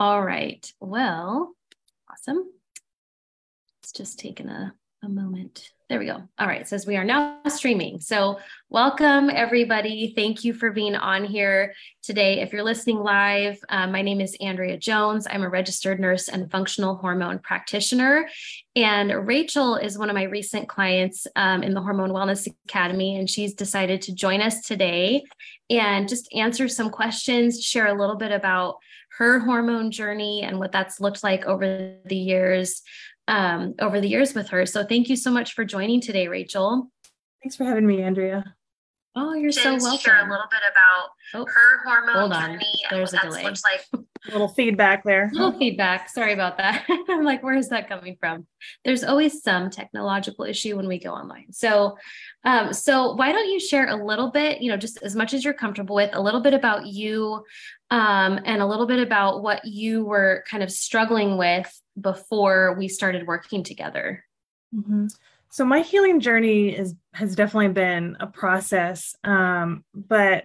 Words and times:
All 0.00 0.24
right. 0.24 0.66
Well, 0.80 1.54
awesome. 2.10 2.50
It's 3.82 3.92
just 3.92 4.18
taking 4.18 4.48
a, 4.48 4.72
a 5.02 5.08
moment. 5.10 5.68
There 5.90 5.98
we 5.98 6.06
go. 6.06 6.22
All 6.38 6.46
right. 6.46 6.66
Says 6.66 6.86
we 6.86 6.96
are 6.96 7.04
now 7.04 7.36
streaming. 7.48 8.00
So, 8.00 8.38
welcome 8.70 9.28
everybody. 9.28 10.14
Thank 10.16 10.42
you 10.42 10.54
for 10.54 10.70
being 10.70 10.94
on 10.94 11.26
here 11.26 11.74
today. 12.02 12.40
If 12.40 12.50
you're 12.50 12.62
listening 12.62 13.00
live, 13.00 13.58
uh, 13.68 13.88
my 13.88 14.00
name 14.00 14.22
is 14.22 14.34
Andrea 14.40 14.78
Jones. 14.78 15.26
I'm 15.28 15.42
a 15.42 15.50
registered 15.50 16.00
nurse 16.00 16.28
and 16.28 16.50
functional 16.50 16.96
hormone 16.96 17.38
practitioner. 17.38 18.26
And 18.74 19.26
Rachael 19.26 19.76
is 19.76 19.98
one 19.98 20.08
of 20.08 20.14
my 20.14 20.22
recent 20.22 20.66
clients 20.66 21.26
um, 21.36 21.62
in 21.62 21.74
the 21.74 21.82
Hormone 21.82 22.12
Wellness 22.12 22.48
Academy. 22.64 23.18
And 23.18 23.28
she's 23.28 23.52
decided 23.52 24.00
to 24.02 24.14
join 24.14 24.40
us 24.40 24.62
today 24.62 25.24
and 25.68 26.08
just 26.08 26.32
answer 26.32 26.68
some 26.68 26.88
questions, 26.88 27.62
share 27.62 27.88
a 27.88 28.00
little 28.00 28.16
bit 28.16 28.32
about 28.32 28.76
her 29.20 29.38
hormone 29.38 29.90
journey 29.90 30.42
and 30.42 30.58
what 30.58 30.72
that's 30.72 30.98
looked 30.98 31.22
like 31.22 31.44
over 31.44 31.94
the 32.06 32.16
years 32.16 32.80
um, 33.28 33.74
over 33.78 34.00
the 34.00 34.08
years 34.08 34.34
with 34.34 34.48
her. 34.48 34.64
So 34.64 34.82
thank 34.82 35.10
you 35.10 35.14
so 35.14 35.30
much 35.30 35.52
for 35.52 35.64
joining 35.64 36.00
today, 36.00 36.26
Rachael. 36.26 36.90
Thanks 37.42 37.54
for 37.54 37.64
having 37.64 37.86
me, 37.86 38.02
Andrea. 38.02 38.56
Oh, 39.14 39.34
you're 39.34 39.52
so 39.52 39.76
welcome. 39.76 39.98
Share 39.98 40.26
a 40.26 40.30
little 40.30 40.46
bit 40.50 40.60
about 40.70 41.10
oh, 41.34 41.46
her 41.46 41.82
hormone 41.84 42.16
hold 42.16 42.32
on. 42.32 42.52
journey. 42.52 42.82
There's 42.90 43.12
a 43.12 43.20
delay. 43.20 43.44
Looks 43.44 43.62
like. 43.62 43.84
little 44.32 44.48
feedback 44.48 45.04
there. 45.04 45.28
A 45.32 45.34
little 45.34 45.58
feedback. 45.58 46.08
Sorry 46.08 46.32
about 46.32 46.56
that. 46.58 46.84
I'm 47.08 47.24
like, 47.24 47.42
where 47.42 47.56
is 47.56 47.68
that 47.70 47.88
coming 47.88 48.16
from? 48.18 48.46
There's 48.84 49.04
always 49.04 49.42
some 49.42 49.70
technological 49.70 50.44
issue 50.44 50.76
when 50.76 50.88
we 50.88 50.98
go 50.98 51.12
online. 51.12 51.52
So, 51.52 51.96
um, 52.44 52.72
so 52.72 53.14
why 53.14 53.32
don't 53.32 53.48
you 53.48 53.60
share 53.60 53.88
a 53.88 54.04
little 54.04 54.30
bit, 54.30 54.60
you 54.60 54.70
know, 54.70 54.76
just 54.76 55.02
as 55.02 55.14
much 55.16 55.34
as 55.34 55.44
you're 55.44 55.54
comfortable 55.54 55.94
with, 55.94 56.10
a 56.12 56.20
little 56.20 56.40
bit 56.40 56.54
about 56.54 56.86
you, 56.86 57.44
um, 57.90 58.40
and 58.44 58.62
a 58.62 58.66
little 58.66 58.86
bit 58.86 59.00
about 59.00 59.42
what 59.42 59.64
you 59.64 60.04
were 60.04 60.44
kind 60.48 60.62
of 60.62 60.70
struggling 60.70 61.36
with 61.36 61.80
before 62.00 62.74
we 62.78 62.88
started 62.88 63.26
working 63.26 63.62
together. 63.62 64.24
Mm-hmm. 64.74 65.06
So 65.50 65.64
my 65.64 65.80
healing 65.80 66.20
journey 66.20 66.68
is 66.68 66.94
has 67.12 67.34
definitely 67.34 67.72
been 67.72 68.16
a 68.20 68.28
process, 68.28 69.16
um, 69.24 69.84
but 69.92 70.44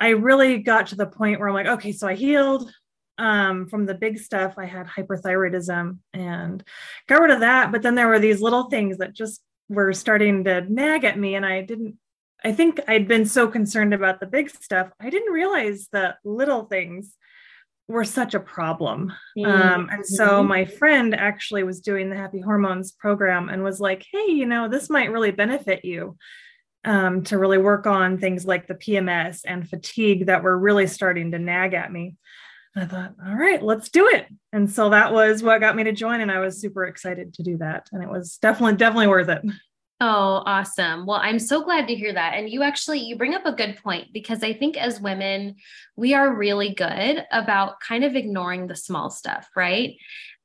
I 0.00 0.10
really 0.10 0.58
got 0.58 0.88
to 0.88 0.96
the 0.96 1.06
point 1.06 1.38
where 1.38 1.48
I'm 1.48 1.54
like, 1.54 1.66
okay, 1.66 1.92
so 1.92 2.08
I 2.08 2.14
healed 2.14 2.70
um, 3.18 3.68
from 3.68 3.86
the 3.86 3.94
big 3.94 4.18
stuff. 4.18 4.54
I 4.58 4.66
had 4.66 4.86
hyperthyroidism 4.86 5.98
and 6.12 6.62
got 7.08 7.20
rid 7.20 7.30
of 7.30 7.40
that, 7.40 7.72
but 7.72 7.82
then 7.82 7.94
there 7.94 8.08
were 8.08 8.18
these 8.18 8.40
little 8.40 8.64
things 8.64 8.98
that 8.98 9.12
just 9.12 9.42
were 9.68 9.92
starting 9.92 10.44
to 10.44 10.60
nag 10.72 11.04
at 11.04 11.18
me, 11.18 11.34
and 11.34 11.46
I 11.46 11.62
didn't. 11.62 11.96
I 12.44 12.52
think 12.52 12.80
I'd 12.86 13.08
been 13.08 13.24
so 13.24 13.48
concerned 13.48 13.94
about 13.94 14.20
the 14.20 14.26
big 14.26 14.50
stuff, 14.50 14.90
I 15.00 15.08
didn't 15.08 15.32
realize 15.32 15.88
the 15.90 16.14
little 16.24 16.64
things 16.64 17.16
were 17.88 18.04
such 18.04 18.34
a 18.34 18.40
problem. 18.40 19.12
Mm-hmm. 19.38 19.50
Um, 19.50 19.88
and 19.90 20.04
so 20.04 20.26
mm-hmm. 20.26 20.48
my 20.48 20.64
friend 20.64 21.14
actually 21.14 21.62
was 21.62 21.80
doing 21.80 22.10
the 22.10 22.16
Happy 22.16 22.40
Hormones 22.40 22.92
program 22.92 23.48
and 23.48 23.62
was 23.62 23.80
like, 23.80 24.04
hey, 24.12 24.26
you 24.28 24.46
know, 24.46 24.68
this 24.68 24.90
might 24.90 25.10
really 25.10 25.30
benefit 25.30 25.84
you 25.84 26.16
um, 26.84 27.22
to 27.24 27.38
really 27.38 27.58
work 27.58 27.86
on 27.86 28.18
things 28.18 28.44
like 28.44 28.66
the 28.66 28.74
PMS 28.74 29.40
and 29.44 29.68
fatigue 29.68 30.26
that 30.26 30.42
were 30.42 30.58
really 30.58 30.86
starting 30.86 31.30
to 31.32 31.38
nag 31.38 31.74
at 31.74 31.92
me. 31.92 32.16
And 32.74 32.84
I 32.84 32.86
thought, 32.86 33.14
all 33.24 33.34
right, 33.34 33.62
let's 33.62 33.88
do 33.88 34.08
it. 34.08 34.26
And 34.52 34.70
so 34.70 34.90
that 34.90 35.12
was 35.12 35.42
what 35.42 35.60
got 35.60 35.76
me 35.76 35.84
to 35.84 35.92
join. 35.92 36.20
And 36.20 36.30
I 36.30 36.40
was 36.40 36.60
super 36.60 36.84
excited 36.84 37.34
to 37.34 37.42
do 37.42 37.58
that. 37.58 37.88
And 37.92 38.02
it 38.02 38.08
was 38.08 38.38
definitely, 38.38 38.76
definitely 38.76 39.06
worth 39.08 39.28
it. 39.28 39.42
Oh, 40.00 40.42
awesome. 40.44 41.06
Well, 41.06 41.20
I'm 41.22 41.38
so 41.38 41.62
glad 41.62 41.86
to 41.86 41.94
hear 41.94 42.12
that. 42.12 42.34
And 42.34 42.50
you 42.50 42.62
actually 42.62 42.98
you 42.98 43.16
bring 43.16 43.34
up 43.34 43.46
a 43.46 43.52
good 43.52 43.78
point 43.82 44.12
because 44.12 44.42
I 44.42 44.52
think 44.52 44.76
as 44.76 45.00
women, 45.00 45.54
we 45.96 46.14
are 46.14 46.34
really 46.34 46.74
good 46.74 47.24
about 47.30 47.80
kind 47.80 48.02
of 48.02 48.16
ignoring 48.16 48.66
the 48.66 48.74
small 48.74 49.08
stuff, 49.08 49.48
right? 49.56 49.94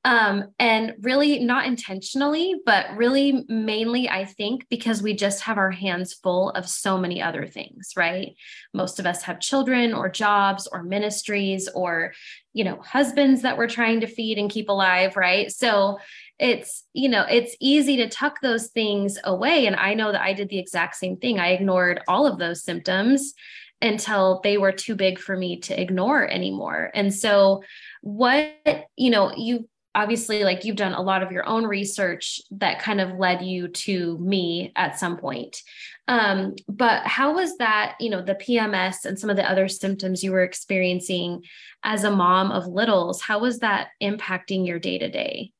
Um, 0.05 0.53
and 0.59 0.93
really 1.01 1.39
not 1.39 1.65
intentionally, 1.65 2.55
but 2.65 2.95
really 2.95 3.43
mainly, 3.49 4.09
I 4.09 4.23
think, 4.23 4.65
because 4.69 5.03
we 5.03 5.13
just 5.13 5.41
have 5.41 5.57
our 5.57 5.71
hands 5.71 6.13
full 6.13 6.51
of 6.51 6.69
so 6.69 6.97
many 6.97 7.21
other 7.21 7.45
things, 7.45 7.91
right? 7.97 8.33
Most 8.73 8.99
of 8.99 9.05
us 9.05 9.23
have 9.23 9.41
children 9.41 9.93
or 9.93 10.07
jobs 10.07 10.67
or 10.71 10.83
ministries 10.83 11.67
or, 11.67 12.13
you 12.53 12.63
know, 12.63 12.79
husbands 12.81 13.41
that 13.41 13.57
we're 13.57 13.67
trying 13.67 13.99
to 13.99 14.07
feed 14.07 14.37
and 14.37 14.49
keep 14.49 14.69
alive, 14.69 15.17
right? 15.17 15.51
So 15.51 15.99
it's 16.39 16.85
you 16.93 17.09
know 17.09 17.25
it's 17.29 17.55
easy 17.59 17.97
to 17.97 18.07
tuck 18.07 18.39
those 18.41 18.67
things 18.67 19.17
away 19.25 19.67
and 19.67 19.75
i 19.75 19.93
know 19.93 20.11
that 20.11 20.21
i 20.21 20.33
did 20.33 20.49
the 20.49 20.57
exact 20.57 20.95
same 20.95 21.17
thing 21.17 21.37
i 21.37 21.49
ignored 21.49 22.01
all 22.07 22.25
of 22.25 22.39
those 22.39 22.63
symptoms 22.63 23.33
until 23.81 24.39
they 24.43 24.57
were 24.57 24.71
too 24.71 24.95
big 24.95 25.19
for 25.19 25.35
me 25.35 25.59
to 25.59 25.79
ignore 25.79 26.25
anymore 26.27 26.89
and 26.93 27.13
so 27.13 27.61
what 28.01 28.53
you 28.95 29.09
know 29.09 29.33
you 29.35 29.67
obviously 29.95 30.43
like 30.43 30.63
you've 30.63 30.75
done 30.75 30.93
a 30.93 31.01
lot 31.01 31.23
of 31.23 31.31
your 31.31 31.45
own 31.47 31.65
research 31.65 32.41
that 32.51 32.81
kind 32.81 33.01
of 33.01 33.17
led 33.17 33.41
you 33.41 33.67
to 33.67 34.17
me 34.19 34.71
at 34.75 34.99
some 34.99 35.17
point 35.17 35.61
um, 36.07 36.55
but 36.67 37.05
how 37.05 37.33
was 37.33 37.57
that 37.57 37.95
you 37.99 38.09
know 38.09 38.21
the 38.21 38.35
pms 38.35 39.05
and 39.05 39.19
some 39.19 39.29
of 39.29 39.35
the 39.35 39.49
other 39.49 39.67
symptoms 39.67 40.23
you 40.23 40.31
were 40.31 40.43
experiencing 40.43 41.43
as 41.83 42.03
a 42.03 42.11
mom 42.11 42.51
of 42.51 42.67
littles 42.67 43.21
how 43.21 43.39
was 43.39 43.59
that 43.59 43.89
impacting 44.01 44.65
your 44.65 44.79
day 44.79 44.97
to 44.97 45.09
day 45.09 45.51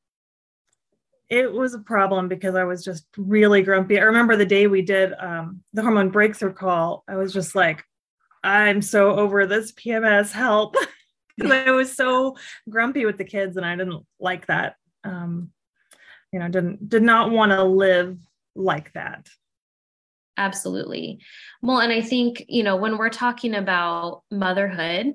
it 1.29 1.51
was 1.53 1.75
a 1.75 1.79
problem 1.79 2.27
because 2.27 2.55
I 2.55 2.63
was 2.63 2.83
just 2.83 3.05
really 3.15 3.61
grumpy. 3.61 3.99
I 3.99 4.03
remember 4.03 4.35
the 4.35 4.47
day 4.47 4.65
we 4.65 4.81
did 4.81 5.13
um, 5.13 5.61
the 5.73 5.83
hormone 5.83 6.09
breakthrough 6.09 6.53
call, 6.53 7.03
I 7.07 7.17
was 7.17 7.31
just 7.33 7.53
like, 7.53 7.85
I'm 8.43 8.81
so 8.81 9.11
over 9.11 9.45
this 9.45 9.71
PMS 9.71 10.31
help. 10.31 10.75
I 11.51 11.71
was 11.71 11.95
so 11.95 12.37
grumpy 12.69 13.05
with 13.05 13.17
the 13.17 13.23
kids 13.23 13.57
and 13.57 13.65
I 13.65 13.75
didn't 13.75 14.05
like 14.19 14.47
that. 14.47 14.75
Um, 15.03 15.51
you 16.31 16.39
know, 16.39 16.47
didn't 16.47 16.87
did 16.87 17.03
not 17.03 17.31
want 17.31 17.51
to 17.51 17.63
live 17.63 18.17
like 18.55 18.93
that. 18.93 19.29
Absolutely. 20.39 21.19
Well, 21.61 21.79
and 21.79 21.91
I 21.91 22.01
think, 22.01 22.45
you 22.47 22.63
know, 22.63 22.77
when 22.77 22.97
we're 22.97 23.09
talking 23.09 23.53
about 23.55 24.23
motherhood, 24.31 25.13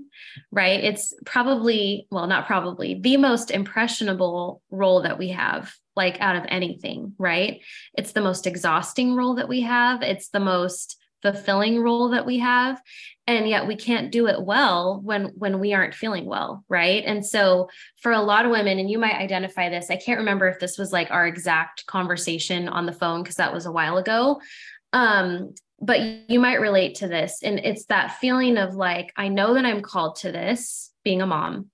right, 0.53 0.85
it's 0.85 1.15
probably, 1.25 2.07
well, 2.11 2.27
not 2.27 2.47
probably, 2.47 3.01
the 3.01 3.17
most 3.17 3.51
impressionable 3.51 4.61
role 4.71 5.01
that 5.01 5.19
we 5.19 5.29
have, 5.29 5.75
like 5.97 6.21
out 6.21 6.37
of 6.37 6.45
anything, 6.49 7.15
right? 7.17 7.63
It's 7.97 8.13
the 8.13 8.21
most 8.21 8.47
exhausting 8.47 9.17
role 9.17 9.37
that 9.37 9.49
we 9.49 9.63
have. 9.63 10.03
It's 10.03 10.29
the 10.29 10.41
most 10.41 11.03
fulfilling 11.25 11.81
role 11.81 12.11
that 12.11 12.27
we 12.27 12.39
have 12.39 12.81
and 13.27 13.49
yet 13.49 13.67
we 13.67 13.75
can't 13.75 14.13
do 14.13 14.29
it 14.29 14.43
well 14.43 15.01
when 15.03 15.25
when 15.37 15.59
we 15.59 15.73
aren't 15.73 15.95
feeling 15.95 16.27
well 16.27 16.63
right 16.69 17.03
and 17.07 17.25
so 17.25 17.69
for 17.97 18.13
a 18.13 18.21
lot 18.21 18.45
of 18.45 18.51
women 18.51 18.79
and 18.79 18.91
you 18.91 18.99
might 18.99 19.15
identify 19.15 19.71
this 19.71 19.91
i 19.91 19.97
can't 19.97 20.19
remember 20.19 20.47
if 20.47 20.61
this 20.61 20.77
was 20.77 20.93
like 20.93 21.11
our 21.11 21.27
exact 21.27 21.87
conversation 21.87 22.69
on 22.69 22.85
the 22.85 22.93
phone 22.93 23.23
because 23.23 23.37
that 23.37 23.53
was 23.53 23.65
a 23.65 23.73
while 23.73 23.97
ago 23.97 24.39
um, 24.93 25.55
but 25.81 26.31
you 26.31 26.41
might 26.41 26.61
relate 26.61 26.97
to 26.97 27.09
this. 27.09 27.43
And 27.43 27.59
it's 27.59 27.87
that 27.87 28.19
feeling 28.19 28.57
of 28.57 28.75
like, 28.75 29.13
I 29.17 29.29
know 29.29 29.55
that 29.55 29.67
I'm 29.67 29.83
called 29.83 30.17
to 30.17 30.33
this 30.33 30.93
being 31.03 31.21
a 31.21 31.27
mom. 31.27 31.71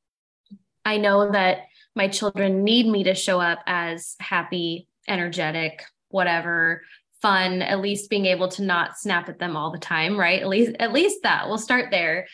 I 0.84 0.96
know 0.96 1.30
that 1.30 1.66
my 1.94 2.08
children 2.08 2.64
need 2.64 2.86
me 2.86 3.04
to 3.04 3.14
show 3.14 3.40
up 3.40 3.60
as 3.66 4.16
happy, 4.18 4.88
energetic, 5.06 5.84
whatever, 6.08 6.82
fun, 7.22 7.62
at 7.62 7.80
least 7.80 8.10
being 8.10 8.26
able 8.26 8.48
to 8.48 8.62
not 8.62 8.98
snap 8.98 9.28
at 9.28 9.38
them 9.38 9.56
all 9.56 9.70
the 9.70 9.78
time, 9.78 10.18
right? 10.18 10.40
At 10.40 10.48
least, 10.48 10.72
at 10.78 10.92
least 10.92 11.22
that 11.22 11.48
we'll 11.48 11.58
start 11.58 11.90
there. 11.90 12.26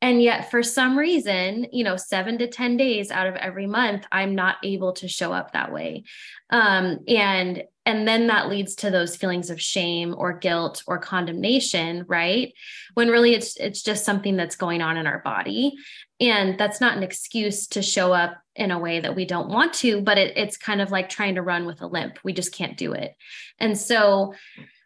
And 0.00 0.22
yet, 0.22 0.50
for 0.50 0.62
some 0.62 0.96
reason, 0.96 1.66
you 1.72 1.82
know, 1.82 1.96
seven 1.96 2.38
to 2.38 2.46
10 2.46 2.76
days 2.76 3.10
out 3.10 3.26
of 3.26 3.34
every 3.34 3.66
month, 3.66 4.06
I'm 4.12 4.34
not 4.34 4.56
able 4.62 4.92
to 4.94 5.08
show 5.08 5.32
up 5.32 5.52
that 5.52 5.72
way. 5.72 6.04
Um, 6.50 7.00
and 7.08 7.64
and 7.88 8.06
then 8.06 8.26
that 8.26 8.50
leads 8.50 8.74
to 8.74 8.90
those 8.90 9.16
feelings 9.16 9.48
of 9.48 9.58
shame 9.58 10.14
or 10.18 10.34
guilt 10.34 10.82
or 10.86 10.98
condemnation 10.98 12.04
right? 12.06 12.52
When 12.92 13.08
really 13.08 13.32
it's 13.32 13.56
it's 13.56 13.82
just 13.82 14.04
something 14.04 14.36
that's 14.36 14.56
going 14.56 14.82
on 14.82 14.98
in 14.98 15.06
our 15.06 15.20
body. 15.20 15.74
And 16.20 16.58
that's 16.58 16.82
not 16.82 16.98
an 16.98 17.02
excuse 17.02 17.66
to 17.68 17.80
show 17.80 18.12
up 18.12 18.36
in 18.56 18.72
a 18.72 18.78
way 18.78 19.00
that 19.00 19.16
we 19.16 19.24
don't 19.24 19.48
want 19.48 19.72
to 19.72 20.02
but 20.02 20.18
it, 20.18 20.36
it's 20.36 20.58
kind 20.58 20.82
of 20.82 20.90
like 20.90 21.08
trying 21.08 21.36
to 21.36 21.42
run 21.42 21.64
with 21.64 21.80
a 21.80 21.86
limp. 21.86 22.18
We 22.22 22.34
just 22.34 22.52
can't 22.52 22.76
do 22.76 22.92
it. 22.92 23.16
And 23.58 23.76
so 23.76 24.34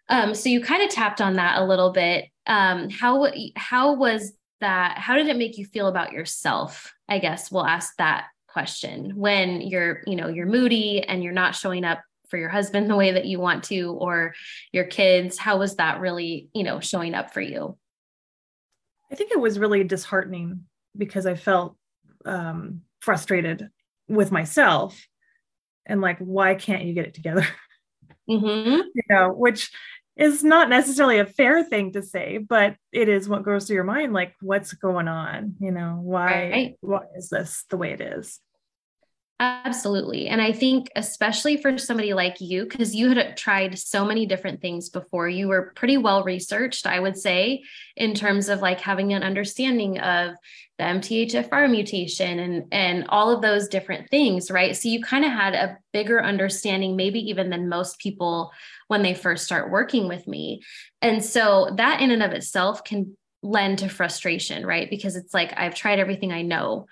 um, 0.09 0.33
so 0.33 0.49
you 0.49 0.61
kind 0.61 0.85
of 0.85 0.91
tapped 0.91 1.21
on 1.21 1.35
that 1.35 1.59
a 1.59 1.65
little 1.65 1.91
bit. 1.91 2.27
Um, 2.47 2.89
how 2.89 3.33
how 3.57 3.95
was 3.95 4.33
that? 4.61 4.99
How 4.99 5.17
did 5.17 5.27
it 5.27 5.37
make 5.37 5.59
you 5.59 5.67
feel 5.67 5.89
about 5.89 6.13
yourself? 6.13 6.93
I 7.09 7.19
guess 7.19 7.51
we'll 7.51 7.67
ask 7.67 7.97
that 7.97 8.27
question 8.47 9.17
when 9.17 9.61
you're 9.63 10.03
you 10.07 10.15
know 10.15 10.29
you're 10.29 10.47
moody 10.47 11.03
and 11.03 11.25
you're 11.25 11.33
not 11.33 11.57
showing 11.57 11.85
up 11.85 12.01
for 12.32 12.38
your 12.38 12.49
husband 12.49 12.88
the 12.88 12.96
way 12.96 13.12
that 13.12 13.26
you 13.26 13.38
want 13.38 13.64
to 13.64 13.93
or 13.93 14.32
your 14.73 14.87
kids? 14.87 15.37
How 15.37 15.58
was 15.58 15.76
that 15.76 16.00
really 16.00 16.49
you 16.55 16.64
know 16.64 16.81
showing 16.81 17.12
up 17.12 17.34
for 17.34 17.43
you? 17.43 17.76
I 19.12 19.17
think 19.17 19.32
it 19.32 19.38
was 19.38 19.58
really 19.58 19.84
disheartening 19.84 20.62
because 20.96 21.26
i 21.26 21.34
felt 21.34 21.76
um, 22.25 22.81
frustrated 23.00 23.69
with 24.08 24.32
myself 24.32 25.06
and 25.84 26.00
like 26.00 26.19
why 26.19 26.55
can't 26.55 26.84
you 26.84 26.94
get 26.94 27.06
it 27.06 27.14
together? 27.14 27.46
Mm-hmm. 28.31 28.82
you 28.94 29.02
know 29.11 29.32
which 29.32 29.73
is 30.17 30.44
not 30.44 30.69
necessarily 30.69 31.19
a 31.19 31.26
fair 31.26 31.64
thing 31.64 31.93
to 31.94 32.02
say 32.02 32.38
but 32.38 32.76
it 32.93 33.08
is 33.08 33.29
what 33.29 33.43
goes 33.43 33.67
through 33.67 33.75
your 33.75 33.84
mind 33.84 34.12
like 34.12 34.34
what's 34.40 34.73
going 34.75 35.08
on? 35.08 35.56
You 35.58 35.73
know 35.73 35.99
why 36.00 36.26
right. 36.26 36.76
why 36.81 37.00
is 37.17 37.31
this 37.31 37.64
the 37.69 37.76
way 37.76 37.90
it 37.90 38.00
is 38.00 38.38
Absolutely. 39.43 40.29
And 40.29 40.41
I 40.41 40.53
think, 40.53 40.89
especially 40.94 41.56
for 41.56 41.77
somebody 41.77 42.15
like 42.15 42.41
you, 42.41 42.62
because 42.62 42.94
you 42.94 43.09
had 43.09 43.37
tried 43.37 43.77
so 43.77 44.05
many 44.05 44.25
different 44.25 44.61
things 44.61 44.89
before, 44.89 45.29
you 45.29 45.49
were 45.49 45.73
pretty 45.75 45.97
well 45.97 46.23
researched, 46.23 46.87
I 46.87 47.00
would 47.00 47.19
say, 47.19 47.65
in 47.97 48.15
terms 48.15 48.49
of 48.49 48.62
like 48.62 48.79
having 48.81 49.12
an 49.12 49.25
understanding 49.25 49.99
of 49.99 50.37
the 50.79 50.85
MTHFR 50.85 51.69
mutation 51.69 52.39
and, 52.39 52.67
and 52.71 53.06
all 53.09 53.35
of 53.35 53.43
those 53.43 53.67
different 53.67 54.09
things, 54.11 54.49
right? 54.49 54.77
So 54.77 54.89
you 54.89 55.03
kind 55.03 55.25
of 55.25 55.33
had 55.33 55.55
a 55.55 55.77
bigger 55.93 56.23
understanding, 56.23 56.94
maybe 56.94 57.19
even 57.29 57.50
than 57.50 57.69
most 57.69 57.99
people 57.99 58.53
when 58.87 59.03
they 59.03 59.12
first 59.12 59.44
start 59.44 59.73
working 59.73 60.06
with 60.06 60.29
me. 60.29 60.62
And 61.00 61.25
so 61.25 61.75
that 61.79 62.00
in 62.00 62.12
and 62.12 62.23
of 62.23 62.31
itself 62.31 62.85
can 62.85 63.17
lend 63.43 63.81
to 63.81 63.89
frustration, 63.89 64.65
right? 64.65 64.89
Because 64.89 65.17
it's 65.17 65.35
like, 65.35 65.53
I've 65.56 65.75
tried 65.75 65.99
everything 65.99 66.31
I 66.31 66.43
know 66.43 66.87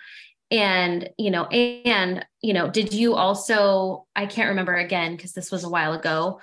and 0.50 1.08
you 1.16 1.30
know 1.30 1.44
and 1.46 2.24
you 2.40 2.52
know 2.52 2.68
did 2.68 2.92
you 2.92 3.14
also 3.14 4.06
i 4.16 4.26
can't 4.26 4.48
remember 4.48 4.74
again 4.74 5.16
because 5.16 5.32
this 5.32 5.52
was 5.52 5.64
a 5.64 5.68
while 5.68 5.92
ago 5.92 6.40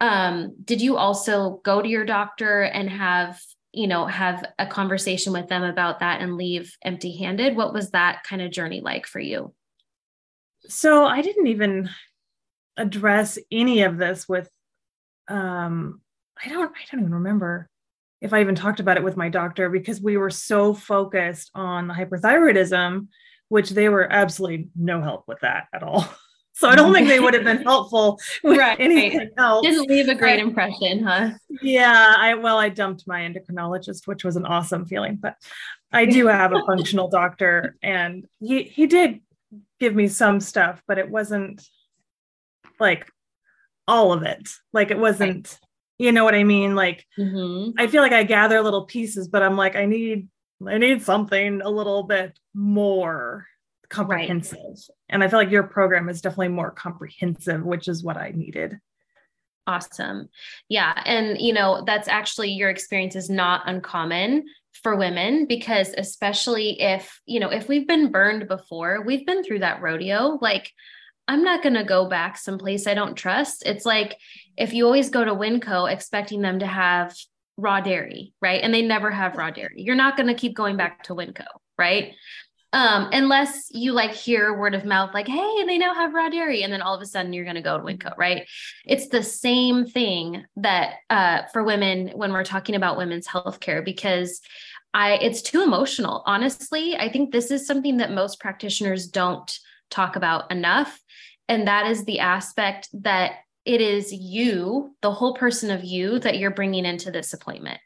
um 0.00 0.54
did 0.64 0.80
you 0.80 0.96
also 0.96 1.60
go 1.64 1.82
to 1.82 1.88
your 1.88 2.04
doctor 2.04 2.62
and 2.62 2.88
have 2.88 3.40
you 3.72 3.86
know 3.86 4.06
have 4.06 4.44
a 4.58 4.66
conversation 4.66 5.32
with 5.32 5.48
them 5.48 5.62
about 5.62 6.00
that 6.00 6.20
and 6.20 6.36
leave 6.36 6.76
empty 6.84 7.16
handed 7.16 7.56
what 7.56 7.72
was 7.72 7.90
that 7.90 8.22
kind 8.24 8.40
of 8.42 8.50
journey 8.50 8.80
like 8.80 9.06
for 9.06 9.20
you? 9.20 9.52
So 10.68 11.04
i 11.04 11.20
didn't 11.22 11.48
even 11.48 11.90
address 12.76 13.38
any 13.50 13.82
of 13.82 13.98
this 13.98 14.28
with 14.28 14.48
um 15.26 16.00
i 16.44 16.48
don't 16.48 16.70
i 16.70 16.80
don't 16.90 17.00
even 17.00 17.14
remember 17.14 17.68
if 18.20 18.32
i 18.32 18.40
even 18.40 18.54
talked 18.54 18.78
about 18.80 18.96
it 18.96 19.02
with 19.02 19.16
my 19.16 19.28
doctor 19.28 19.68
because 19.68 20.00
we 20.00 20.16
were 20.16 20.30
so 20.30 20.72
focused 20.72 21.50
on 21.54 21.88
the 21.88 21.94
hyperthyroidism 21.94 23.08
which 23.48 23.70
they 23.70 23.88
were 23.88 24.10
absolutely 24.10 24.68
no 24.76 25.00
help 25.00 25.24
with 25.26 25.40
that 25.40 25.66
at 25.72 25.82
all. 25.82 26.06
So 26.58 26.68
I 26.68 26.74
don't 26.74 26.92
think 26.92 27.06
they 27.06 27.20
would 27.20 27.34
have 27.34 27.44
been 27.44 27.62
helpful 27.62 28.18
with 28.42 28.58
right. 28.58 28.76
anything 28.80 29.30
else. 29.36 29.64
Didn't 29.64 29.88
leave 29.88 30.08
a 30.08 30.14
great 30.16 30.40
impression, 30.40 31.04
huh? 31.04 31.30
Yeah, 31.62 32.16
I 32.18 32.34
well, 32.34 32.58
I 32.58 32.68
dumped 32.68 33.06
my 33.06 33.20
endocrinologist, 33.20 34.08
which 34.08 34.24
was 34.24 34.34
an 34.34 34.44
awesome 34.44 34.84
feeling. 34.84 35.18
But 35.22 35.36
I 35.92 36.04
do 36.04 36.26
have 36.40 36.52
a 36.52 36.64
functional 36.66 37.08
doctor, 37.08 37.76
and 37.80 38.26
he 38.40 38.64
he 38.64 38.88
did 38.88 39.20
give 39.78 39.94
me 39.94 40.08
some 40.08 40.40
stuff, 40.40 40.82
but 40.88 40.98
it 40.98 41.08
wasn't 41.08 41.64
like 42.80 43.08
all 43.86 44.12
of 44.12 44.24
it. 44.24 44.48
Like 44.72 44.90
it 44.90 44.98
wasn't, 44.98 45.46
right. 45.46 45.58
you 45.98 46.10
know 46.10 46.24
what 46.24 46.34
I 46.34 46.42
mean? 46.42 46.74
Like 46.74 47.06
mm-hmm. 47.16 47.70
I 47.78 47.86
feel 47.86 48.02
like 48.02 48.10
I 48.10 48.24
gather 48.24 48.60
little 48.62 48.84
pieces, 48.84 49.28
but 49.28 49.44
I'm 49.44 49.56
like, 49.56 49.76
I 49.76 49.86
need 49.86 50.26
I 50.66 50.78
need 50.78 51.02
something 51.02 51.60
a 51.62 51.70
little 51.70 52.02
bit 52.02 52.38
more 52.54 53.46
comprehensive. 53.88 54.58
Right. 54.58 54.78
And 55.08 55.22
I 55.22 55.28
feel 55.28 55.38
like 55.38 55.50
your 55.50 55.62
program 55.64 56.08
is 56.08 56.20
definitely 56.20 56.48
more 56.48 56.70
comprehensive, 56.70 57.64
which 57.64 57.88
is 57.88 58.02
what 58.02 58.16
I 58.16 58.32
needed. 58.34 58.78
Awesome. 59.66 60.28
Yeah. 60.68 61.00
And, 61.04 61.40
you 61.40 61.52
know, 61.52 61.84
that's 61.86 62.08
actually 62.08 62.52
your 62.52 62.70
experience 62.70 63.16
is 63.16 63.28
not 63.28 63.62
uncommon 63.66 64.46
for 64.82 64.96
women 64.96 65.46
because, 65.46 65.94
especially 65.96 66.80
if, 66.80 67.20
you 67.26 67.38
know, 67.38 67.50
if 67.50 67.68
we've 67.68 67.86
been 67.86 68.10
burned 68.10 68.48
before, 68.48 69.02
we've 69.04 69.26
been 69.26 69.44
through 69.44 69.58
that 69.60 69.82
rodeo. 69.82 70.38
Like, 70.40 70.72
I'm 71.26 71.44
not 71.44 71.62
going 71.62 71.74
to 71.74 71.84
go 71.84 72.08
back 72.08 72.38
someplace 72.38 72.86
I 72.86 72.94
don't 72.94 73.14
trust. 73.14 73.62
It's 73.66 73.84
like 73.84 74.16
if 74.56 74.72
you 74.72 74.86
always 74.86 75.10
go 75.10 75.24
to 75.24 75.34
Winco 75.34 75.90
expecting 75.90 76.40
them 76.40 76.60
to 76.60 76.66
have 76.66 77.14
raw 77.58 77.80
dairy, 77.80 78.32
right? 78.40 78.62
And 78.62 78.72
they 78.72 78.82
never 78.82 79.10
have 79.10 79.36
raw 79.36 79.50
dairy. 79.50 79.74
You're 79.76 79.96
not 79.96 80.16
going 80.16 80.28
to 80.28 80.34
keep 80.34 80.56
going 80.56 80.76
back 80.76 81.02
to 81.04 81.14
Winco, 81.14 81.44
right? 81.76 82.14
Um, 82.72 83.08
unless 83.12 83.68
you 83.70 83.92
like 83.92 84.12
hear 84.12 84.56
word 84.56 84.74
of 84.74 84.84
mouth, 84.84 85.12
like, 85.12 85.26
hey, 85.26 85.64
they 85.66 85.78
now 85.78 85.94
have 85.94 86.14
raw 86.14 86.28
dairy, 86.28 86.62
and 86.62 86.72
then 86.72 86.82
all 86.82 86.94
of 86.94 87.02
a 87.02 87.06
sudden 87.06 87.32
you're 87.32 87.44
going 87.44 87.56
to 87.56 87.62
go 87.62 87.78
to 87.78 87.84
Winco, 87.84 88.16
right? 88.16 88.46
It's 88.84 89.08
the 89.08 89.22
same 89.22 89.86
thing 89.86 90.44
that 90.56 90.96
uh, 91.10 91.42
for 91.52 91.64
women 91.64 92.08
when 92.14 92.32
we're 92.32 92.44
talking 92.44 92.74
about 92.74 92.98
women's 92.98 93.26
healthcare 93.26 93.84
because 93.84 94.40
I 94.94 95.14
it's 95.14 95.42
too 95.42 95.62
emotional. 95.62 96.22
Honestly, 96.26 96.96
I 96.96 97.10
think 97.10 97.32
this 97.32 97.50
is 97.50 97.66
something 97.66 97.98
that 97.98 98.12
most 98.12 98.38
practitioners 98.38 99.08
don't 99.08 99.58
talk 99.90 100.16
about 100.16 100.50
enough, 100.50 101.00
and 101.48 101.66
that 101.66 101.86
is 101.86 102.04
the 102.04 102.20
aspect 102.20 102.88
that 102.92 103.32
it 103.68 103.82
is 103.82 104.10
you, 104.14 104.96
the 105.02 105.12
whole 105.12 105.34
person 105.34 105.70
of 105.70 105.84
you 105.84 106.18
that 106.20 106.38
you're 106.38 106.50
bringing 106.50 106.86
into 106.86 107.10
this 107.10 107.34
appointment. 107.34 107.78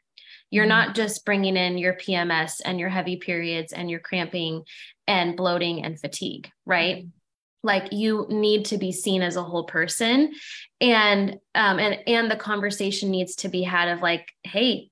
You're 0.49 0.63
mm-hmm. 0.63 0.69
not 0.69 0.95
just 0.95 1.25
bringing 1.25 1.57
in 1.57 1.77
your 1.77 1.95
PMS 1.95 2.61
and 2.63 2.79
your 2.79 2.87
heavy 2.87 3.17
periods 3.17 3.73
and 3.73 3.91
your 3.91 3.99
cramping 3.99 4.63
and 5.09 5.35
bloating 5.35 5.83
and 5.83 5.99
fatigue, 5.99 6.49
right? 6.65 6.99
Mm-hmm. 6.99 7.07
Like 7.63 7.91
you 7.91 8.27
need 8.29 8.63
to 8.67 8.77
be 8.77 8.93
seen 8.93 9.21
as 9.21 9.35
a 9.35 9.43
whole 9.43 9.65
person, 9.65 10.33
and 10.79 11.37
um, 11.55 11.79
and 11.79 11.99
and 12.07 12.31
the 12.31 12.35
conversation 12.35 13.09
needs 13.09 13.35
to 13.37 13.49
be 13.49 13.61
had 13.61 13.89
of 13.89 14.01
like, 14.01 14.31
hey, 14.43 14.89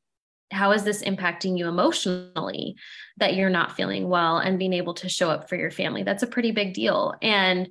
how 0.51 0.71
is 0.71 0.83
this 0.83 1.03
impacting 1.03 1.57
you 1.57 1.67
emotionally 1.67 2.75
that 3.17 3.35
you're 3.35 3.49
not 3.49 3.75
feeling 3.75 4.07
well 4.07 4.37
and 4.37 4.59
being 4.59 4.71
able 4.73 4.93
to 4.95 5.09
show 5.09 5.29
up 5.29 5.49
for 5.49 5.57
your 5.57 5.71
family? 5.71 6.03
That's 6.03 6.23
a 6.23 6.27
pretty 6.27 6.51
big 6.51 6.73
deal, 6.73 7.13
and 7.21 7.67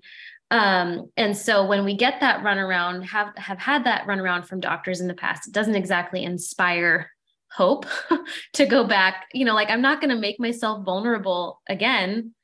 um, 0.50 1.10
and 1.16 1.36
so 1.36 1.64
when 1.64 1.84
we 1.84 1.96
get 1.96 2.20
that 2.20 2.42
runaround, 2.42 3.04
have 3.04 3.36
have 3.36 3.58
had 3.58 3.84
that 3.84 4.06
runaround 4.06 4.46
from 4.46 4.60
doctors 4.60 5.00
in 5.00 5.06
the 5.06 5.14
past, 5.14 5.46
it 5.46 5.54
doesn't 5.54 5.76
exactly 5.76 6.24
inspire 6.24 7.10
hope 7.52 7.86
to 8.54 8.66
go 8.66 8.84
back. 8.84 9.26
You 9.32 9.44
know, 9.44 9.54
like 9.54 9.70
I'm 9.70 9.82
not 9.82 10.00
going 10.00 10.14
to 10.14 10.20
make 10.20 10.40
myself 10.40 10.84
vulnerable 10.84 11.60
again 11.68 12.34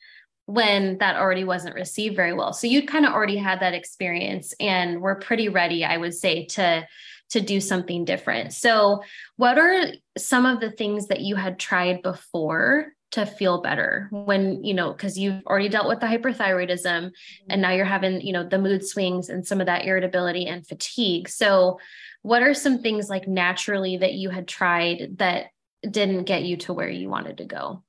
when 0.47 0.99
that 0.99 1.17
already 1.17 1.43
wasn't 1.43 1.75
received 1.75 2.15
very 2.15 2.33
well. 2.33 2.53
So 2.53 2.69
you'd 2.69 2.87
kind 2.87 3.05
of 3.05 3.13
already 3.13 3.37
had 3.37 3.61
that 3.61 3.75
experience, 3.75 4.55
and 4.61 5.01
we're 5.01 5.17
pretty 5.17 5.49
ready, 5.49 5.85
I 5.85 5.97
would 5.97 6.15
say, 6.15 6.47
to 6.47 6.87
to 7.31 7.41
do 7.41 7.61
something 7.61 8.05
different. 8.05 8.53
So, 8.53 9.03
what 9.37 9.59
are 9.59 9.87
some 10.17 10.47
of 10.47 10.61
the 10.61 10.71
things 10.71 11.09
that 11.09 11.23
you 11.23 11.35
had 11.35 11.59
tried 11.59 12.03
before 12.03 12.93
to 13.17 13.25
feel 13.25 13.63
better 13.63 14.09
when 14.13 14.63
you 14.63 14.75
know 14.75 14.93
because 14.93 15.19
you've 15.19 15.43
already 15.47 15.71
dealt 15.71 15.89
with 15.89 16.01
the 16.01 16.07
hyperthyroidism 16.07 17.11
and 17.49 17.63
now 17.63 17.71
you're 17.71 17.87
having 17.87 18.21
you 18.21 18.33
know 18.33 18.47
the 18.47 18.59
mood 18.59 18.87
swings 18.87 19.31
and 19.31 19.47
some 19.47 19.59
of 19.59 19.67
that 19.67 19.87
irritability 19.87 20.47
and 20.47 20.67
fatigue. 20.67 21.27
So 21.29 21.81
what 22.21 22.43
are 22.43 22.53
some 22.53 22.83
things 22.83 23.09
like 23.09 23.27
naturally 23.27 23.97
that 23.97 24.13
you 24.13 24.29
had 24.29 24.47
tried 24.47 25.17
that 25.19 25.47
didn't 25.89 26.25
get 26.25 26.43
you 26.43 26.59
to 26.59 26.75
where 26.75 26.91
you 26.91 27.09
wanted 27.09 27.39
to 27.39 27.45
go? 27.47 27.83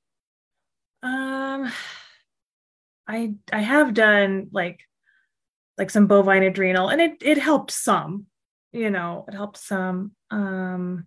Um 1.04 1.72
i 3.10 3.34
i 3.54 3.60
have 3.60 3.94
done 3.94 4.48
like 4.52 4.82
like 5.78 5.90
some 5.90 6.08
bovine 6.08 6.44
adrenal 6.44 6.90
and 6.90 7.02
it 7.02 7.14
it 7.22 7.38
helped 7.38 7.72
some 7.72 8.26
you 8.72 8.90
know 8.90 9.26
it 9.28 9.34
helped 9.34 9.58
some 9.58 10.12
um 10.32 11.06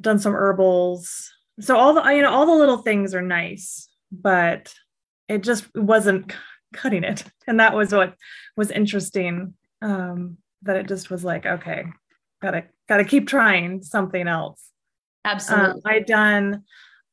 done 0.00 0.18
some 0.18 0.32
herbals 0.32 1.32
so 1.60 1.76
all 1.76 1.94
the 1.94 2.02
you 2.12 2.22
know 2.22 2.30
all 2.30 2.46
the 2.46 2.52
little 2.52 2.78
things 2.78 3.14
are 3.14 3.22
nice 3.22 3.88
but 4.10 4.72
it 5.28 5.42
just 5.42 5.66
wasn't 5.74 6.32
cutting 6.72 7.04
it 7.04 7.24
and 7.46 7.60
that 7.60 7.74
was 7.74 7.92
what 7.92 8.14
was 8.56 8.70
interesting 8.70 9.54
um 9.82 10.36
that 10.62 10.76
it 10.76 10.88
just 10.88 11.10
was 11.10 11.24
like 11.24 11.46
okay 11.46 11.84
gotta 12.42 12.64
gotta 12.88 13.04
keep 13.04 13.26
trying 13.26 13.82
something 13.82 14.28
else 14.28 14.70
absolutely 15.24 15.68
um, 15.68 15.80
i'd 15.86 16.06
done 16.06 16.64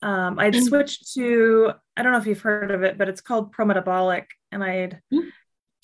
um 0.02 0.38
i'd 0.40 0.56
switched 0.56 1.14
to 1.14 1.72
i 1.96 2.04
don't 2.04 2.12
know 2.12 2.18
if 2.18 2.28
you've 2.28 2.42
heard 2.42 2.72
of 2.72 2.84
it 2.84 2.98
but 2.98 3.08
it's 3.08 3.22
called 3.22 3.56
prometabolic 3.56 4.26
and 4.52 4.64
i'd 4.64 5.00
mm-hmm. 5.14 5.30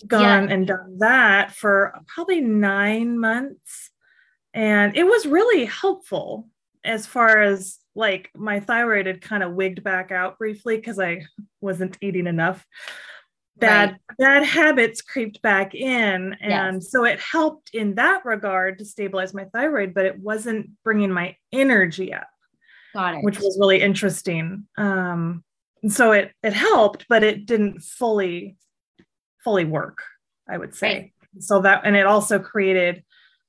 gone 0.08 0.48
yeah. 0.48 0.54
and 0.54 0.68
done 0.68 0.98
that 1.00 1.52
for 1.52 1.94
probably 2.08 2.42
nine 2.42 3.20
months. 3.20 3.92
And 4.54 4.96
it 4.98 5.06
was 5.06 5.26
really 5.26 5.66
helpful 5.66 6.48
as 6.84 7.06
far 7.06 7.42
as 7.42 7.78
like 8.00 8.32
my 8.34 8.62
thyroid 8.62 9.06
had 9.06 9.22
kind 9.22 9.44
of 9.44 9.54
wigged 9.54 9.84
back 9.84 10.12
out 10.12 10.40
briefly 10.40 10.78
because 10.78 11.00
I 11.00 11.26
wasn't 11.60 11.98
eating 12.02 12.26
enough. 12.26 12.66
Bad 13.58 13.92
right. 13.92 14.18
bad 14.18 14.44
habits 14.46 15.02
creeped 15.02 15.42
back 15.42 15.76
in, 15.76 16.34
and 16.40 16.82
yes. 16.82 16.92
so 16.92 17.04
it 17.04 17.20
helped 17.20 17.72
in 17.76 17.96
that 17.96 18.24
regard 18.24 18.80
to 18.80 18.86
stabilize 18.86 19.34
my 19.34 19.44
thyroid, 19.54 19.94
but 19.94 20.06
it 20.06 20.18
wasn't 20.18 20.70
bringing 20.86 21.12
my 21.12 21.36
energy 21.52 22.14
up. 22.14 22.30
Got 22.94 23.16
it. 23.16 23.24
Which 23.24 23.38
was 23.38 23.58
really 23.60 23.82
interesting. 23.82 24.66
Um, 24.78 25.44
so 25.90 26.14
it 26.14 26.32
it 26.42 26.54
helped, 26.54 27.06
but 27.10 27.22
it 27.22 27.46
didn't 27.46 27.82
fully 27.82 28.56
fully 29.44 29.66
work. 29.66 30.04
I 30.48 30.58
would 30.58 30.74
say. 30.74 30.88
Right. 30.88 31.14
So 31.44 31.62
that 31.62 31.82
and 31.84 31.98
it 31.98 32.06
also 32.06 32.40
created 32.40 33.04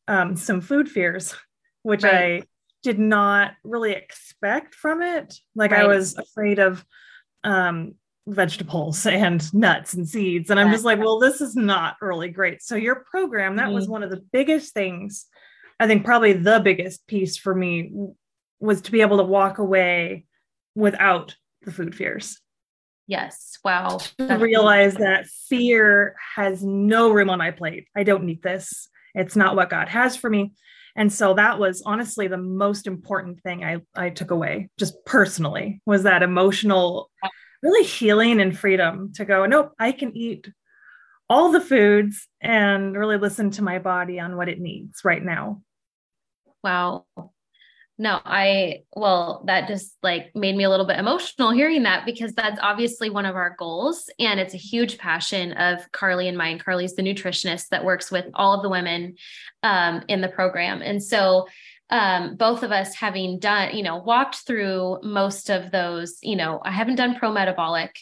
um, 0.09 0.35
some 0.35 0.61
food 0.61 0.89
fears, 0.89 1.37
which 1.85 2.03
right. 2.03 2.43
I 2.43 2.47
did 2.83 2.99
not 2.99 3.53
really 3.65 3.93
expect 3.93 4.75
from 4.75 5.03
it. 5.03 5.37
Like 5.55 5.73
right. 5.73 5.85
I 5.85 5.87
was 5.87 6.17
afraid 6.17 6.59
of 6.59 6.85
um, 7.45 7.95
vegetables 8.27 9.07
and 9.07 9.53
nuts 9.55 9.95
and 9.95 10.09
seeds. 10.09 10.51
And 10.51 10.59
I'm 10.59 10.71
just 10.71 10.85
like, 10.85 10.99
well, 10.99 11.19
this 11.19 11.41
is 11.41 11.57
not 11.57 11.97
really 12.01 12.29
great. 12.29 12.63
So 12.63 12.77
your 12.77 13.05
program, 13.11 13.57
that 13.57 13.67
mm-hmm. 13.67 13.75
was 13.75 13.89
one 13.89 14.03
of 14.03 14.11
the 14.11 14.25
biggest 14.33 14.75
things. 14.75 15.27
I 15.79 15.87
think 15.87 16.05
probably 16.05 16.35
the 16.35 16.61
biggest 16.61 17.07
piece 17.07 17.37
for 17.37 17.55
me 17.55 17.93
was 18.59 18.83
to 18.83 18.93
be 18.93 19.01
able 19.01 19.17
to 19.19 19.25
walk 19.25 19.59
away 19.59 20.27
without 20.75 21.35
the 21.63 21.73
food 21.73 21.95
fears. 21.95 22.39
Yes. 23.07 23.59
Wow. 23.65 23.99
To 24.19 24.37
realize 24.37 24.95
that 24.95 25.27
fear 25.27 26.15
has 26.37 26.63
no 26.63 27.11
room 27.11 27.29
on 27.29 27.39
my 27.39 27.51
plate. 27.51 27.89
I 27.97 28.05
don't 28.05 28.25
need 28.25 28.43
this. 28.43 28.89
It's 29.15 29.35
not 29.35 29.57
what 29.57 29.71
God 29.71 29.89
has 29.89 30.17
for 30.17 30.31
me. 30.31 30.53
And 30.97 31.13
so 31.13 31.35
that 31.35 31.59
was 31.59 31.83
honestly 31.87 32.29
the 32.29 32.37
most 32.37 32.87
important 32.87 33.43
thing 33.43 33.65
I, 33.65 33.79
I 33.95 34.11
took 34.11 34.31
away, 34.31 34.69
just 34.79 34.95
personally, 35.05 35.81
was 35.87 36.03
that 36.03 36.23
emotional, 36.23 37.11
really 37.63 37.87
healing 37.87 38.41
and 38.41 38.57
freedom 38.57 39.13
to 39.15 39.25
go, 39.25 39.47
nope, 39.47 39.73
I 39.79 39.93
can 39.93 40.17
eat 40.17 40.51
all 41.29 41.53
the 41.53 41.61
foods 41.61 42.27
and 42.41 42.97
really 42.97 43.17
listen 43.17 43.51
to 43.53 43.63
my 43.63 43.79
body 43.79 44.19
on 44.19 44.37
what 44.37 44.49
it 44.49 44.61
needs 44.61 45.05
right 45.05 45.23
now. 45.23 45.63
Wow. 46.63 47.07
No, 48.01 48.19
I, 48.25 48.85
well, 48.97 49.43
that 49.45 49.69
just 49.69 49.95
like 50.03 50.35
made 50.35 50.57
me 50.57 50.65
a 50.65 50.71
little 50.71 50.87
bit 50.87 50.99
emotional 50.99 51.51
hearing 51.51 51.83
that 51.83 52.07
because 52.07 52.33
that's 52.33 52.59
obviously 52.63 53.11
one 53.11 53.27
of 53.27 53.37
our 53.37 53.55
goals. 53.59 54.09
And 54.19 54.41
it's 54.41 54.55
a 54.55 54.57
huge 54.57 54.97
passion 54.97 55.53
of 55.53 55.81
Carly 55.93 56.27
and 56.27 56.39
mine. 56.39 56.59
Carly's 56.59 56.95
the 56.95 57.03
nutritionist 57.03 57.69
that 57.69 57.85
works 57.85 58.11
with 58.11 58.25
all 58.33 58.55
of 58.55 58.63
the 58.63 58.71
women 58.71 59.17
um, 59.63 60.03
in 60.09 60.23
the 60.23 60.29
program. 60.29 60.81
And 60.81 61.03
so, 61.03 61.47
um, 61.91 62.37
both 62.37 62.63
of 62.63 62.73
us 62.73 62.95
having 62.95 63.39
done, 63.39 63.77
you 63.77 63.83
know, 63.83 63.99
walked 63.99 64.47
through 64.47 65.01
most 65.03 65.51
of 65.51 65.71
those, 65.71 66.17
you 66.23 66.37
know, 66.37 66.63
I 66.65 66.71
haven't 66.71 66.95
done 66.95 67.17
pro 67.17 67.31
metabolic 67.31 67.99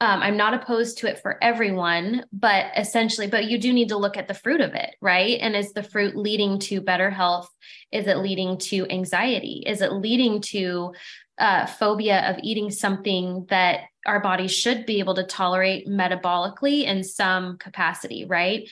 um, 0.00 0.22
I'm 0.22 0.36
not 0.36 0.54
opposed 0.54 0.98
to 0.98 1.08
it 1.08 1.18
for 1.18 1.42
everyone, 1.42 2.24
but 2.32 2.66
essentially, 2.76 3.26
but 3.26 3.46
you 3.46 3.58
do 3.58 3.72
need 3.72 3.88
to 3.88 3.96
look 3.96 4.16
at 4.16 4.28
the 4.28 4.34
fruit 4.34 4.60
of 4.60 4.74
it, 4.74 4.94
right? 5.00 5.38
And 5.40 5.56
is 5.56 5.72
the 5.72 5.82
fruit 5.82 6.16
leading 6.16 6.60
to 6.60 6.80
better 6.80 7.10
health? 7.10 7.48
Is 7.90 8.06
it 8.06 8.18
leading 8.18 8.58
to 8.58 8.86
anxiety? 8.90 9.64
Is 9.66 9.80
it 9.80 9.92
leading 9.92 10.40
to 10.42 10.92
uh, 11.38 11.66
phobia 11.66 12.30
of 12.30 12.36
eating 12.42 12.70
something 12.70 13.46
that 13.48 13.82
our 14.06 14.20
body 14.20 14.46
should 14.46 14.86
be 14.86 15.00
able 15.00 15.14
to 15.14 15.24
tolerate 15.24 15.88
metabolically 15.88 16.84
in 16.84 17.02
some 17.02 17.58
capacity, 17.58 18.24
right? 18.24 18.68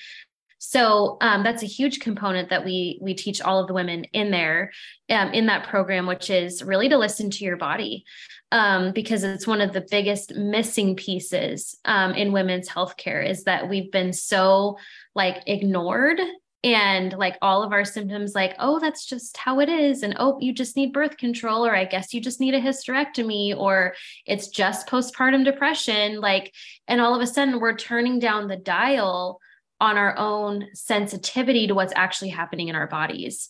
So 0.58 1.16
um, 1.20 1.42
that's 1.42 1.62
a 1.62 1.66
huge 1.66 2.00
component 2.00 2.50
that 2.50 2.64
we 2.64 2.98
we 3.02 3.14
teach 3.14 3.40
all 3.40 3.60
of 3.60 3.68
the 3.68 3.74
women 3.74 4.04
in 4.12 4.30
there 4.30 4.72
um, 5.10 5.32
in 5.32 5.46
that 5.46 5.68
program, 5.68 6.06
which 6.06 6.30
is 6.30 6.62
really 6.62 6.88
to 6.88 6.98
listen 6.98 7.30
to 7.30 7.44
your 7.44 7.56
body 7.56 8.04
um, 8.52 8.92
because 8.92 9.24
it's 9.24 9.46
one 9.46 9.60
of 9.60 9.72
the 9.72 9.86
biggest 9.90 10.34
missing 10.34 10.94
pieces 10.96 11.76
um, 11.84 12.12
in 12.12 12.32
women's 12.32 12.68
healthcare 12.68 13.28
is 13.28 13.44
that 13.44 13.68
we've 13.68 13.90
been 13.90 14.12
so 14.12 14.78
like 15.14 15.42
ignored 15.46 16.20
and 16.64 17.12
like 17.12 17.36
all 17.42 17.62
of 17.62 17.72
our 17.72 17.84
symptoms 17.84 18.34
like 18.34 18.54
oh 18.58 18.78
that's 18.78 19.04
just 19.04 19.36
how 19.36 19.60
it 19.60 19.68
is 19.68 20.02
and 20.02 20.16
oh 20.18 20.36
you 20.40 20.52
just 20.52 20.74
need 20.74 20.92
birth 20.92 21.16
control 21.16 21.66
or 21.66 21.76
i 21.76 21.84
guess 21.84 22.14
you 22.14 22.20
just 22.20 22.40
need 22.40 22.54
a 22.54 22.60
hysterectomy 22.60 23.56
or 23.56 23.94
it's 24.26 24.48
just 24.48 24.88
postpartum 24.88 25.44
depression 25.44 26.20
like 26.20 26.52
and 26.88 27.00
all 27.00 27.14
of 27.14 27.20
a 27.20 27.26
sudden 27.26 27.60
we're 27.60 27.76
turning 27.76 28.18
down 28.18 28.48
the 28.48 28.56
dial 28.56 29.38
on 29.80 29.96
our 29.96 30.16
own 30.16 30.66
sensitivity 30.72 31.66
to 31.66 31.74
what's 31.74 31.92
actually 31.94 32.30
happening 32.30 32.68
in 32.68 32.74
our 32.74 32.88
bodies 32.88 33.48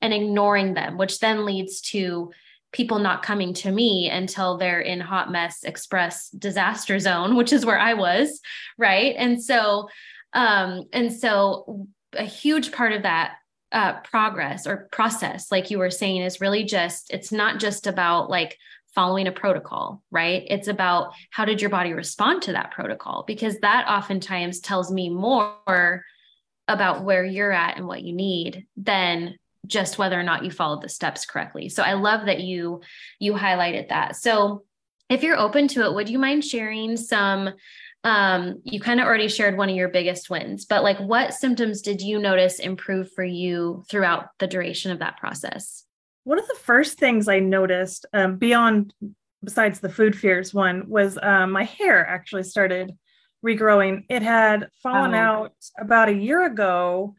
and 0.00 0.12
ignoring 0.12 0.74
them 0.74 0.98
which 0.98 1.20
then 1.20 1.46
leads 1.46 1.80
to 1.80 2.30
people 2.72 2.98
not 2.98 3.22
coming 3.22 3.52
to 3.52 3.70
me 3.70 4.08
until 4.10 4.56
they're 4.56 4.80
in 4.80 5.00
hot 5.00 5.30
mess 5.30 5.62
express 5.64 6.30
disaster 6.30 6.98
zone 6.98 7.36
which 7.36 7.52
is 7.52 7.66
where 7.66 7.78
i 7.78 7.94
was 7.94 8.40
right? 8.78 9.14
And 9.16 9.42
so 9.42 9.88
um 10.32 10.84
and 10.92 11.12
so 11.12 11.86
a 12.14 12.24
huge 12.24 12.72
part 12.72 12.92
of 12.92 13.02
that 13.02 13.34
uh, 13.70 14.00
progress 14.00 14.66
or 14.66 14.88
process 14.92 15.50
like 15.50 15.70
you 15.70 15.78
were 15.78 15.90
saying 15.90 16.20
is 16.20 16.42
really 16.42 16.62
just 16.62 17.10
it's 17.10 17.32
not 17.32 17.58
just 17.58 17.86
about 17.86 18.28
like 18.28 18.58
following 18.94 19.26
a 19.26 19.32
protocol 19.32 20.02
right? 20.10 20.44
It's 20.48 20.68
about 20.68 21.12
how 21.30 21.46
did 21.46 21.60
your 21.60 21.70
body 21.70 21.94
respond 21.94 22.42
to 22.42 22.52
that 22.52 22.72
protocol? 22.72 23.24
Because 23.26 23.58
that 23.60 23.86
oftentimes 23.88 24.60
tells 24.60 24.92
me 24.92 25.08
more 25.08 26.04
about 26.68 27.04
where 27.04 27.24
you're 27.24 27.52
at 27.52 27.76
and 27.76 27.86
what 27.86 28.02
you 28.02 28.12
need 28.12 28.66
than 28.76 29.36
just 29.66 29.98
whether 29.98 30.18
or 30.18 30.22
not 30.22 30.44
you 30.44 30.50
followed 30.50 30.82
the 30.82 30.88
steps 30.88 31.24
correctly. 31.24 31.68
So 31.68 31.82
I 31.82 31.94
love 31.94 32.26
that 32.26 32.40
you 32.40 32.82
you 33.18 33.34
highlighted 33.34 33.88
that. 33.88 34.16
So 34.16 34.64
if 35.08 35.22
you're 35.22 35.38
open 35.38 35.68
to 35.68 35.84
it, 35.84 35.94
would 35.94 36.08
you 36.08 36.18
mind 36.18 36.44
sharing 36.44 36.96
some 36.96 37.50
um 38.04 38.60
you 38.64 38.80
kind 38.80 39.00
of 39.00 39.06
already 39.06 39.28
shared 39.28 39.56
one 39.56 39.68
of 39.68 39.76
your 39.76 39.88
biggest 39.88 40.30
wins, 40.30 40.64
but 40.64 40.82
like 40.82 40.98
what 40.98 41.34
symptoms 41.34 41.82
did 41.82 42.00
you 42.00 42.18
notice 42.18 42.58
improve 42.58 43.12
for 43.12 43.24
you 43.24 43.84
throughout 43.88 44.28
the 44.38 44.46
duration 44.46 44.90
of 44.90 44.98
that 44.98 45.18
process? 45.18 45.84
One 46.24 46.38
of 46.38 46.46
the 46.48 46.54
first 46.54 46.98
things 46.98 47.28
I 47.28 47.40
noticed 47.40 48.06
um, 48.12 48.36
beyond 48.36 48.94
besides 49.44 49.80
the 49.80 49.88
food 49.88 50.16
fears 50.16 50.54
one 50.54 50.88
was 50.88 51.18
um, 51.20 51.50
my 51.52 51.64
hair 51.64 52.06
actually 52.06 52.44
started 52.44 52.92
regrowing. 53.44 54.04
It 54.08 54.22
had 54.22 54.68
fallen 54.82 55.14
oh. 55.14 55.18
out 55.18 55.54
about 55.78 56.08
a 56.08 56.14
year 56.14 56.44
ago. 56.46 57.14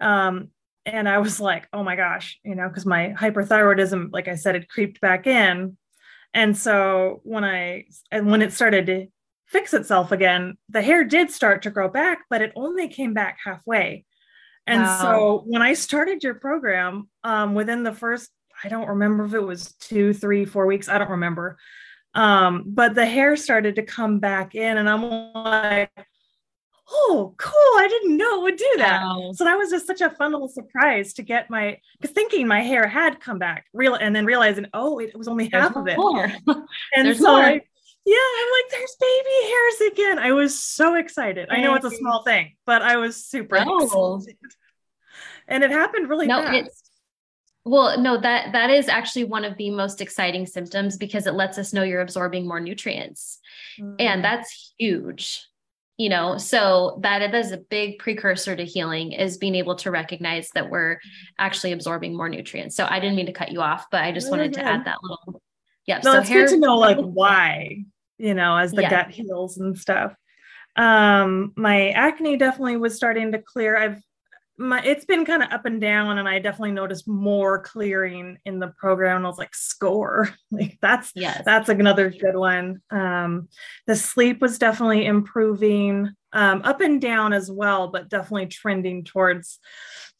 Um, 0.00 0.50
and 0.86 1.08
I 1.08 1.18
was 1.18 1.40
like, 1.40 1.68
oh 1.72 1.82
my 1.82 1.96
gosh, 1.96 2.38
you 2.44 2.54
know, 2.54 2.68
because 2.68 2.86
my 2.86 3.14
hyperthyroidism, 3.18 4.12
like 4.12 4.28
I 4.28 4.34
said, 4.34 4.56
it 4.56 4.68
creeped 4.68 5.00
back 5.00 5.26
in. 5.26 5.76
And 6.32 6.56
so 6.56 7.20
when 7.24 7.44
I 7.44 7.86
and 8.10 8.30
when 8.30 8.42
it 8.42 8.52
started 8.52 8.86
to 8.86 9.06
fix 9.46 9.72
itself 9.72 10.12
again, 10.12 10.58
the 10.68 10.82
hair 10.82 11.04
did 11.04 11.30
start 11.30 11.62
to 11.62 11.70
grow 11.70 11.88
back, 11.88 12.24
but 12.28 12.42
it 12.42 12.52
only 12.56 12.88
came 12.88 13.14
back 13.14 13.38
halfway. 13.44 14.04
And 14.66 14.82
wow. 14.82 15.00
so 15.00 15.42
when 15.46 15.62
I 15.62 15.74
started 15.74 16.24
your 16.24 16.34
program, 16.34 17.08
um, 17.22 17.54
within 17.54 17.82
the 17.82 17.92
first, 17.92 18.30
I 18.62 18.68
don't 18.68 18.88
remember 18.88 19.24
if 19.24 19.34
it 19.34 19.40
was 19.40 19.74
two, 19.74 20.12
three, 20.12 20.44
four 20.44 20.66
weeks, 20.66 20.88
I 20.88 20.98
don't 20.98 21.10
remember. 21.10 21.58
Um, 22.14 22.64
but 22.66 22.94
the 22.94 23.04
hair 23.04 23.36
started 23.36 23.76
to 23.76 23.82
come 23.82 24.20
back 24.20 24.54
in, 24.54 24.78
and 24.78 24.88
I'm 24.88 25.32
like, 25.32 25.90
oh, 26.90 27.34
cool. 27.38 27.52
I 27.52 27.88
didn't 27.88 28.16
know 28.16 28.40
it 28.40 28.42
would 28.42 28.56
do 28.56 28.72
that. 28.78 29.02
Wow. 29.02 29.32
So 29.34 29.44
that 29.44 29.56
was 29.56 29.70
just 29.70 29.86
such 29.86 30.00
a 30.00 30.10
fun 30.10 30.32
little 30.32 30.48
surprise 30.48 31.14
to 31.14 31.22
get 31.22 31.50
my 31.50 31.78
thinking 32.02 32.46
my 32.46 32.60
hair 32.60 32.86
had 32.86 33.20
come 33.20 33.38
back 33.38 33.66
real 33.72 33.94
and 33.94 34.14
then 34.14 34.26
realizing, 34.26 34.66
oh, 34.74 34.98
it 34.98 35.16
was 35.16 35.28
only 35.28 35.48
half 35.52 35.76
of 35.76 35.86
it. 35.88 35.98
and 36.46 37.06
there's 37.06 37.18
so 37.18 37.32
more. 37.32 37.42
I, 37.42 37.60
yeah, 38.06 38.16
I'm 38.16 38.50
like, 38.52 38.70
there's 38.70 38.96
baby 39.00 39.48
hairs 39.48 39.92
again. 39.92 40.18
I 40.18 40.32
was 40.32 40.58
so 40.58 40.94
excited. 40.94 41.48
I 41.50 41.60
know 41.60 41.74
it's 41.74 41.86
a 41.86 41.90
small 41.90 42.22
thing, 42.22 42.52
but 42.66 42.82
I 42.82 42.96
was 42.96 43.24
super 43.24 43.56
no. 43.64 43.78
excited. 43.78 44.36
And 45.48 45.64
it 45.64 45.70
happened 45.70 46.08
really 46.08 46.26
no, 46.26 46.42
fast. 46.42 46.54
It's, 46.54 46.82
well, 47.64 47.98
no, 47.98 48.18
that 48.20 48.52
that 48.52 48.68
is 48.68 48.88
actually 48.88 49.24
one 49.24 49.44
of 49.44 49.56
the 49.56 49.70
most 49.70 50.02
exciting 50.02 50.44
symptoms 50.44 50.98
because 50.98 51.26
it 51.26 51.32
lets 51.32 51.56
us 51.56 51.72
know 51.72 51.82
you're 51.82 52.02
absorbing 52.02 52.46
more 52.46 52.60
nutrients. 52.60 53.40
Mm-hmm. 53.80 53.96
And 54.00 54.24
that's 54.24 54.74
huge 54.78 55.46
you 55.96 56.08
know 56.08 56.36
so 56.38 56.98
that 57.02 57.34
is 57.34 57.52
a 57.52 57.56
big 57.56 57.98
precursor 57.98 58.56
to 58.56 58.64
healing 58.64 59.12
is 59.12 59.38
being 59.38 59.54
able 59.54 59.76
to 59.76 59.90
recognize 59.90 60.50
that 60.54 60.68
we're 60.68 60.98
actually 61.38 61.72
absorbing 61.72 62.16
more 62.16 62.28
nutrients. 62.28 62.76
So 62.76 62.86
i 62.88 62.98
didn't 62.98 63.16
mean 63.16 63.26
to 63.26 63.32
cut 63.32 63.52
you 63.52 63.60
off 63.60 63.86
but 63.90 64.02
i 64.02 64.12
just 64.12 64.30
wanted 64.30 64.52
to 64.54 64.64
add 64.64 64.84
that 64.86 64.98
little 65.02 65.40
yeah 65.86 66.00
no, 66.04 66.14
so 66.14 66.20
it's 66.20 66.28
hair- 66.28 66.46
good 66.46 66.54
to 66.54 66.60
know 66.60 66.76
like 66.76 66.98
why 67.00 67.84
you 68.18 68.34
know 68.34 68.56
as 68.56 68.72
the 68.72 68.82
yeah. 68.82 68.90
gut 68.90 69.10
heals 69.10 69.58
and 69.58 69.78
stuff. 69.78 70.14
Um 70.76 71.52
my 71.56 71.90
acne 71.90 72.36
definitely 72.36 72.76
was 72.76 72.96
starting 72.96 73.32
to 73.32 73.38
clear. 73.38 73.76
I've 73.76 74.02
my 74.56 74.80
it's 74.84 75.04
been 75.04 75.24
kind 75.24 75.42
of 75.42 75.50
up 75.50 75.64
and 75.64 75.80
down 75.80 76.18
and 76.18 76.28
i 76.28 76.38
definitely 76.38 76.70
noticed 76.70 77.08
more 77.08 77.58
clearing 77.60 78.38
in 78.44 78.60
the 78.60 78.68
program 78.78 79.16
and 79.16 79.26
i 79.26 79.28
was 79.28 79.38
like 79.38 79.54
score. 79.54 80.28
Like 80.50 80.78
that's 80.80 81.10
yes. 81.16 81.42
that's 81.44 81.68
another 81.68 82.10
good 82.10 82.36
one. 82.36 82.80
Um 82.90 83.48
the 83.88 83.96
sleep 83.96 84.40
was 84.40 84.58
definitely 84.58 85.04
improving 85.04 86.10
um 86.32 86.62
up 86.62 86.80
and 86.80 87.00
down 87.00 87.32
as 87.32 87.50
well 87.50 87.88
but 87.88 88.08
definitely 88.08 88.46
trending 88.46 89.02
towards 89.02 89.58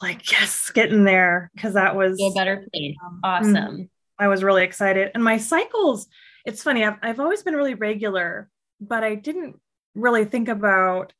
like 0.02 0.32
yes 0.32 0.70
getting 0.74 1.04
there 1.04 1.52
because 1.54 1.74
that 1.74 1.94
was 1.94 2.20
a 2.20 2.32
better 2.34 2.66
place 2.72 2.96
um, 3.06 3.20
awesome. 3.22 3.54
mm, 3.54 3.88
i 4.18 4.26
was 4.26 4.42
really 4.42 4.64
excited. 4.64 5.12
And 5.14 5.22
my 5.22 5.38
cycles 5.38 6.08
it's 6.44 6.62
funny 6.62 6.84
I've, 6.84 6.98
I've 7.02 7.20
always 7.20 7.44
been 7.44 7.54
really 7.54 7.74
regular 7.74 8.50
but 8.80 9.04
i 9.04 9.14
didn't 9.14 9.60
really 9.94 10.24
think 10.24 10.48
about 10.48 11.12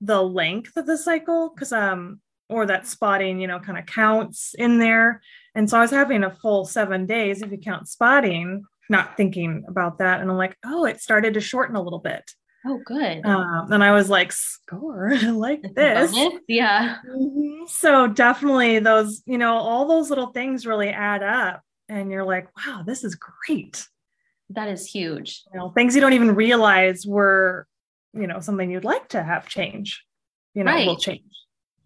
the 0.00 0.20
length 0.20 0.76
of 0.76 0.86
the 0.86 0.98
cycle 0.98 1.52
because 1.54 1.72
um 1.72 2.20
or 2.48 2.66
that 2.66 2.86
spotting, 2.86 3.40
you 3.40 3.46
know, 3.46 3.58
kind 3.58 3.78
of 3.78 3.86
counts 3.86 4.54
in 4.58 4.78
there. 4.78 5.22
And 5.54 5.68
so 5.68 5.78
I 5.78 5.82
was 5.82 5.90
having 5.90 6.24
a 6.24 6.30
full 6.30 6.64
seven 6.64 7.06
days 7.06 7.42
if 7.42 7.50
you 7.50 7.58
count 7.58 7.88
spotting, 7.88 8.64
not 8.88 9.16
thinking 9.16 9.64
about 9.68 9.98
that. 9.98 10.20
And 10.20 10.30
I'm 10.30 10.36
like, 10.36 10.56
oh, 10.64 10.84
it 10.84 11.00
started 11.00 11.34
to 11.34 11.40
shorten 11.40 11.76
a 11.76 11.82
little 11.82 11.98
bit. 11.98 12.30
Oh, 12.68 12.80
good. 12.84 13.24
Um, 13.24 13.70
and 13.70 13.84
I 13.84 13.92
was 13.92 14.10
like, 14.10 14.32
score, 14.32 15.12
I 15.12 15.30
like 15.30 15.62
this. 15.74 16.12
Yeah. 16.48 16.96
Mm-hmm. 17.08 17.66
So 17.68 18.08
definitely 18.08 18.80
those, 18.80 19.22
you 19.26 19.38
know, 19.38 19.54
all 19.54 19.86
those 19.86 20.10
little 20.10 20.32
things 20.32 20.66
really 20.66 20.88
add 20.88 21.22
up. 21.22 21.62
And 21.88 22.10
you're 22.10 22.24
like, 22.24 22.48
wow, 22.56 22.82
this 22.84 23.04
is 23.04 23.16
great. 23.16 23.86
That 24.50 24.68
is 24.68 24.86
huge. 24.86 25.42
You 25.52 25.60
know, 25.60 25.70
things 25.70 25.94
you 25.94 26.00
don't 26.00 26.12
even 26.12 26.34
realize 26.34 27.06
were, 27.06 27.66
you 28.12 28.26
know, 28.26 28.40
something 28.40 28.68
you'd 28.70 28.84
like 28.84 29.08
to 29.10 29.22
have 29.22 29.48
change, 29.48 30.04
you 30.54 30.64
know, 30.64 30.72
right. 30.72 30.86
will 30.86 30.96
change. 30.96 31.22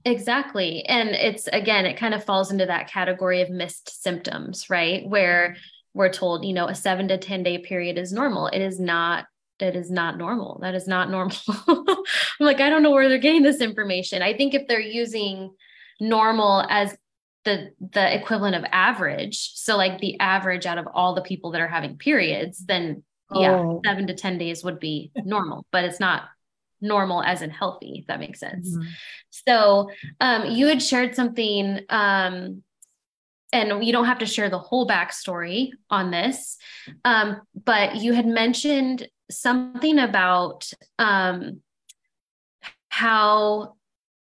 Exactly. 0.04 0.85
And 0.87 1.11
it's 1.11 1.47
again, 1.49 1.87
it 1.87 1.97
kind 1.97 2.14
of 2.14 2.25
falls 2.25 2.50
into 2.50 2.66
that 2.66 2.90
category 2.90 3.42
of 3.42 3.50
missed 3.50 4.02
symptoms, 4.02 4.71
right? 4.71 5.07
Where 5.07 5.57
we're 5.92 6.12
told, 6.12 6.45
you 6.45 6.52
know, 6.52 6.66
a 6.66 6.75
seven 6.75 7.09
to 7.09 7.19
10 7.19 7.42
day 7.42 7.59
period 7.59 7.99
is 7.99 8.12
normal. 8.12 8.47
It 8.47 8.61
is 8.61 8.80
not, 8.80 9.26
it 9.59 9.76
is 9.76 9.90
not 9.90 10.16
normal. 10.16 10.59
That 10.62 10.75
is 10.75 10.87
not 10.87 11.11
normal. 11.11 11.37
I'm 11.69 11.97
like, 12.47 12.61
I 12.61 12.71
don't 12.71 12.83
know 12.83 12.92
where 12.92 13.09
they're 13.09 13.19
getting 13.19 13.42
this 13.42 13.61
information. 13.61 14.23
I 14.23 14.37
think 14.37 14.54
if 14.54 14.66
they're 14.66 14.80
using 14.80 15.54
normal 16.00 16.64
as 16.69 16.97
the 17.45 17.71
the 17.80 18.14
equivalent 18.14 18.54
of 18.54 18.64
average, 18.71 19.52
so 19.54 19.76
like 19.76 19.99
the 19.99 20.19
average 20.21 20.66
out 20.66 20.78
of 20.78 20.87
all 20.92 21.14
the 21.14 21.23
people 21.23 21.50
that 21.52 21.61
are 21.61 21.69
having 21.69 21.97
periods, 21.97 22.64
then 22.64 23.02
yeah, 23.33 23.52
oh. 23.52 23.80
seven 23.85 24.07
to 24.09 24.14
10 24.14 24.38
days 24.38 24.64
would 24.64 24.80
be 24.80 25.12
normal, 25.25 25.64
but 25.71 25.85
it's 25.85 26.00
not 26.00 26.25
normal 26.81 27.23
as 27.23 27.43
in 27.43 27.51
healthy, 27.51 27.99
if 28.01 28.07
that 28.07 28.21
makes 28.21 28.41
sense. 28.41 28.71
Mm-hmm. 28.71 28.89
So 29.47 29.91
um, 30.21 30.51
you 30.51 30.67
had 30.67 30.83
shared 30.83 31.15
something, 31.15 31.81
um, 31.89 32.63
and 33.53 33.85
you 33.85 33.93
don't 33.93 34.05
have 34.05 34.21
to 34.21 34.27
share 34.27 34.49
the 34.49 34.59
whole 34.59 34.87
backstory 34.87 35.71
on 35.89 36.11
this, 36.11 36.57
um, 37.05 37.41
but 37.65 37.97
you 37.97 38.13
had 38.13 38.27
mentioned 38.27 39.09
something 39.31 39.99
about 39.99 40.71
um, 40.99 41.61
how 42.89 43.75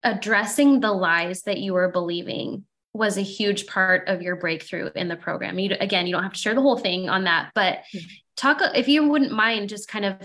addressing 0.03 0.79
the 0.79 0.91
lies 0.91 1.41
that 1.43 1.57
you 1.57 1.73
were 1.73 1.89
believing 1.89 2.65
was 2.93 3.17
a 3.17 3.21
huge 3.21 3.67
part 3.67 4.07
of 4.07 4.21
your 4.21 4.35
breakthrough 4.35 4.89
in 4.95 5.07
the 5.07 5.15
program. 5.17 5.59
You 5.59 5.75
again, 5.79 6.07
you 6.07 6.13
don't 6.13 6.23
have 6.23 6.33
to 6.33 6.39
share 6.39 6.55
the 6.55 6.61
whole 6.61 6.77
thing 6.77 7.09
on 7.09 7.25
that, 7.25 7.51
but 7.53 7.79
mm-hmm. 7.93 8.05
talk 8.37 8.61
if 8.73 8.87
you 8.87 9.07
wouldn't 9.09 9.31
mind 9.31 9.69
just 9.69 9.87
kind 9.87 10.05
of 10.05 10.15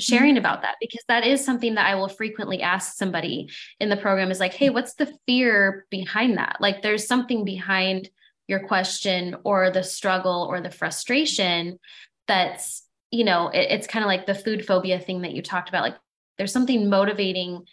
sharing 0.00 0.34
mm-hmm. 0.34 0.38
about 0.38 0.62
that 0.62 0.76
because 0.80 1.02
that 1.08 1.26
is 1.26 1.44
something 1.44 1.74
that 1.74 1.86
I 1.86 1.94
will 1.94 2.08
frequently 2.08 2.62
ask 2.62 2.96
somebody 2.96 3.50
in 3.78 3.88
the 3.88 3.96
program 3.96 4.30
is 4.30 4.40
like, 4.40 4.54
hey, 4.54 4.70
what's 4.70 4.94
the 4.94 5.12
fear 5.26 5.86
behind 5.90 6.38
that? 6.38 6.56
Like 6.60 6.82
there's 6.82 7.06
something 7.06 7.44
behind 7.44 8.08
your 8.48 8.66
question 8.66 9.36
or 9.44 9.70
the 9.70 9.82
struggle 9.82 10.46
or 10.50 10.60
the 10.60 10.70
frustration 10.70 11.78
that's, 12.26 12.84
you 13.10 13.24
know, 13.24 13.48
it, 13.48 13.70
it's 13.70 13.86
kind 13.86 14.04
of 14.04 14.08
like 14.08 14.26
the 14.26 14.34
food 14.34 14.66
phobia 14.66 14.98
thing 14.98 15.22
that 15.22 15.32
you 15.32 15.42
talked 15.42 15.68
about. 15.68 15.82
Like 15.82 15.96
there's 16.36 16.52
something 16.52 16.90
motivating, 16.90 17.64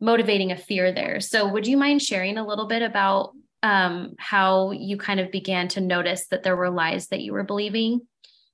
motivating 0.00 0.52
a 0.52 0.56
fear 0.56 0.92
there. 0.92 1.20
So 1.20 1.48
would 1.48 1.66
you 1.66 1.76
mind 1.76 2.02
sharing 2.02 2.38
a 2.38 2.46
little 2.46 2.66
bit 2.66 2.82
about 2.82 3.32
um, 3.62 4.14
how 4.18 4.72
you 4.72 4.96
kind 4.96 5.20
of 5.20 5.32
began 5.32 5.68
to 5.68 5.80
notice 5.80 6.26
that 6.28 6.42
there 6.42 6.56
were 6.56 6.70
lies 6.70 7.08
that 7.08 7.20
you 7.20 7.32
were 7.32 7.44
believing? 7.44 8.02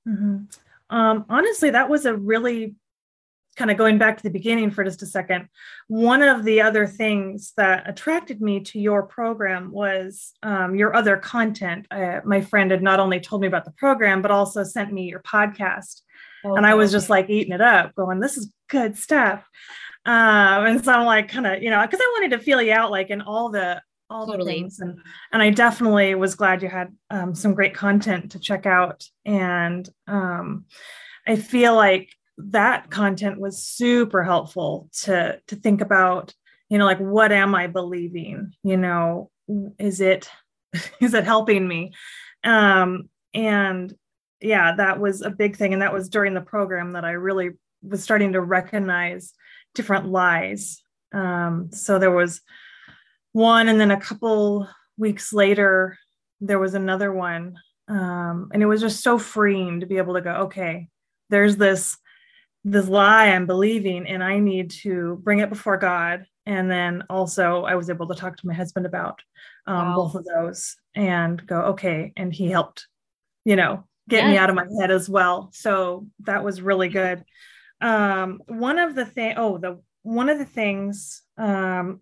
Mm-hmm. 0.07 0.45
Um, 0.95 1.25
honestly, 1.29 1.71
that 1.71 1.89
was 1.89 2.05
a 2.05 2.15
really 2.15 2.75
kind 3.55 3.71
of 3.71 3.77
going 3.77 3.97
back 3.97 4.17
to 4.17 4.23
the 4.23 4.29
beginning 4.29 4.71
for 4.71 4.83
just 4.83 5.01
a 5.01 5.05
second, 5.05 5.47
one 5.87 6.21
of 6.21 6.43
the 6.43 6.61
other 6.61 6.87
things 6.87 7.53
that 7.57 7.89
attracted 7.89 8.41
me 8.41 8.61
to 8.61 8.79
your 8.79 9.03
program 9.03 9.71
was 9.71 10.33
um, 10.43 10.75
your 10.75 10.95
other 10.95 11.17
content. 11.17 11.85
Uh, 11.91 12.21
my 12.25 12.41
friend 12.41 12.71
had 12.71 12.81
not 12.81 12.99
only 12.99 13.19
told 13.19 13.41
me 13.41 13.47
about 13.47 13.65
the 13.65 13.71
program, 13.71 14.21
but 14.21 14.31
also 14.31 14.63
sent 14.63 14.91
me 14.91 15.03
your 15.03 15.21
podcast. 15.21 16.01
Okay. 16.45 16.57
And 16.57 16.65
I 16.65 16.73
was 16.73 16.91
just 16.91 17.09
like 17.09 17.29
eating 17.29 17.53
it 17.53 17.61
up, 17.61 17.95
going, 17.95 18.19
this 18.19 18.37
is 18.37 18.53
good 18.69 18.97
stuff. 18.97 19.47
Um, 20.05 20.65
and 20.65 20.83
so 20.83 20.91
I'm 20.91 21.05
like, 21.05 21.29
kind 21.29 21.47
of, 21.47 21.63
you 21.63 21.69
know, 21.69 21.81
because 21.81 22.01
I 22.01 22.11
wanted 22.15 22.35
to 22.35 22.43
feel 22.43 22.61
you 22.61 22.73
out 22.73 22.91
like 22.91 23.09
in 23.09 23.21
all 23.21 23.49
the 23.49 23.81
all 24.09 24.27
totally. 24.27 24.45
the 24.45 24.59
things 24.59 24.79
and 24.79 24.99
and 25.31 25.41
i 25.41 25.49
definitely 25.49 26.13
was 26.13 26.35
glad 26.35 26.61
you 26.61 26.69
had 26.69 26.93
um, 27.09 27.33
some 27.33 27.53
great 27.53 27.73
content 27.73 28.31
to 28.31 28.39
check 28.39 28.65
out 28.65 29.07
and 29.25 29.89
um, 30.07 30.65
i 31.25 31.35
feel 31.35 31.73
like 31.73 32.09
that 32.37 32.89
content 32.89 33.39
was 33.39 33.63
super 33.63 34.23
helpful 34.23 34.89
to 35.01 35.39
to 35.47 35.55
think 35.55 35.81
about 35.81 36.33
you 36.69 36.77
know 36.77 36.85
like 36.85 36.99
what 36.99 37.31
am 37.31 37.53
i 37.55 37.67
believing? 37.67 38.53
You 38.63 38.77
know 38.77 39.29
is 39.79 40.01
it 40.01 40.29
is 40.99 41.13
it 41.13 41.25
helping 41.25 41.67
me? 41.67 41.93
Um 42.43 43.09
and 43.33 43.93
yeah 44.41 44.75
that 44.75 44.99
was 44.99 45.21
a 45.21 45.29
big 45.29 45.55
thing. 45.55 45.73
And 45.73 45.81
that 45.81 45.93
was 45.93 46.09
during 46.09 46.33
the 46.33 46.41
program 46.41 46.93
that 46.93 47.05
i 47.05 47.11
really 47.11 47.51
was 47.81 48.03
starting 48.03 48.33
to 48.33 48.41
recognize 48.41 49.33
different 49.75 50.07
lies. 50.07 50.81
Um 51.13 51.69
so 51.71 51.99
there 51.99 52.11
was 52.11 52.41
one 53.33 53.67
and 53.67 53.79
then 53.79 53.91
a 53.91 53.99
couple 53.99 54.67
weeks 54.97 55.33
later 55.33 55.97
there 56.41 56.59
was 56.59 56.73
another 56.73 57.13
one. 57.13 57.57
Um 57.87 58.49
and 58.53 58.63
it 58.63 58.67
was 58.67 58.81
just 58.81 59.03
so 59.03 59.19
freeing 59.19 59.81
to 59.81 59.85
be 59.85 59.97
able 59.97 60.15
to 60.15 60.21
go 60.21 60.31
okay 60.31 60.89
there's 61.29 61.57
this 61.57 61.97
this 62.63 62.87
lie 62.87 63.27
I'm 63.27 63.45
believing, 63.45 64.07
and 64.07 64.23
I 64.23 64.39
need 64.39 64.71
to 64.83 65.19
bring 65.23 65.39
it 65.39 65.49
before 65.49 65.77
God. 65.77 66.25
And 66.45 66.69
then 66.69 67.03
also, 67.09 67.63
I 67.63 67.75
was 67.75 67.89
able 67.89 68.07
to 68.07 68.15
talk 68.15 68.37
to 68.37 68.47
my 68.47 68.53
husband 68.53 68.85
about 68.85 69.21
um, 69.65 69.89
wow. 69.89 69.95
both 69.95 70.15
of 70.15 70.25
those 70.25 70.75
and 70.95 71.45
go, 71.45 71.61
okay. 71.61 72.13
And 72.15 72.33
he 72.33 72.49
helped, 72.49 72.87
you 73.45 73.55
know, 73.55 73.85
get 74.09 74.23
yes. 74.23 74.31
me 74.31 74.37
out 74.37 74.49
of 74.49 74.55
my 74.55 74.65
head 74.79 74.91
as 74.91 75.09
well. 75.09 75.49
So 75.53 76.07
that 76.21 76.43
was 76.43 76.61
really 76.61 76.89
good. 76.89 77.23
Um, 77.81 78.41
one 78.47 78.79
of 78.79 78.95
the 78.95 79.05
thing, 79.05 79.35
oh, 79.37 79.57
the 79.57 79.81
one 80.03 80.29
of 80.29 80.37
the 80.37 80.45
things, 80.45 81.21
um, 81.37 82.01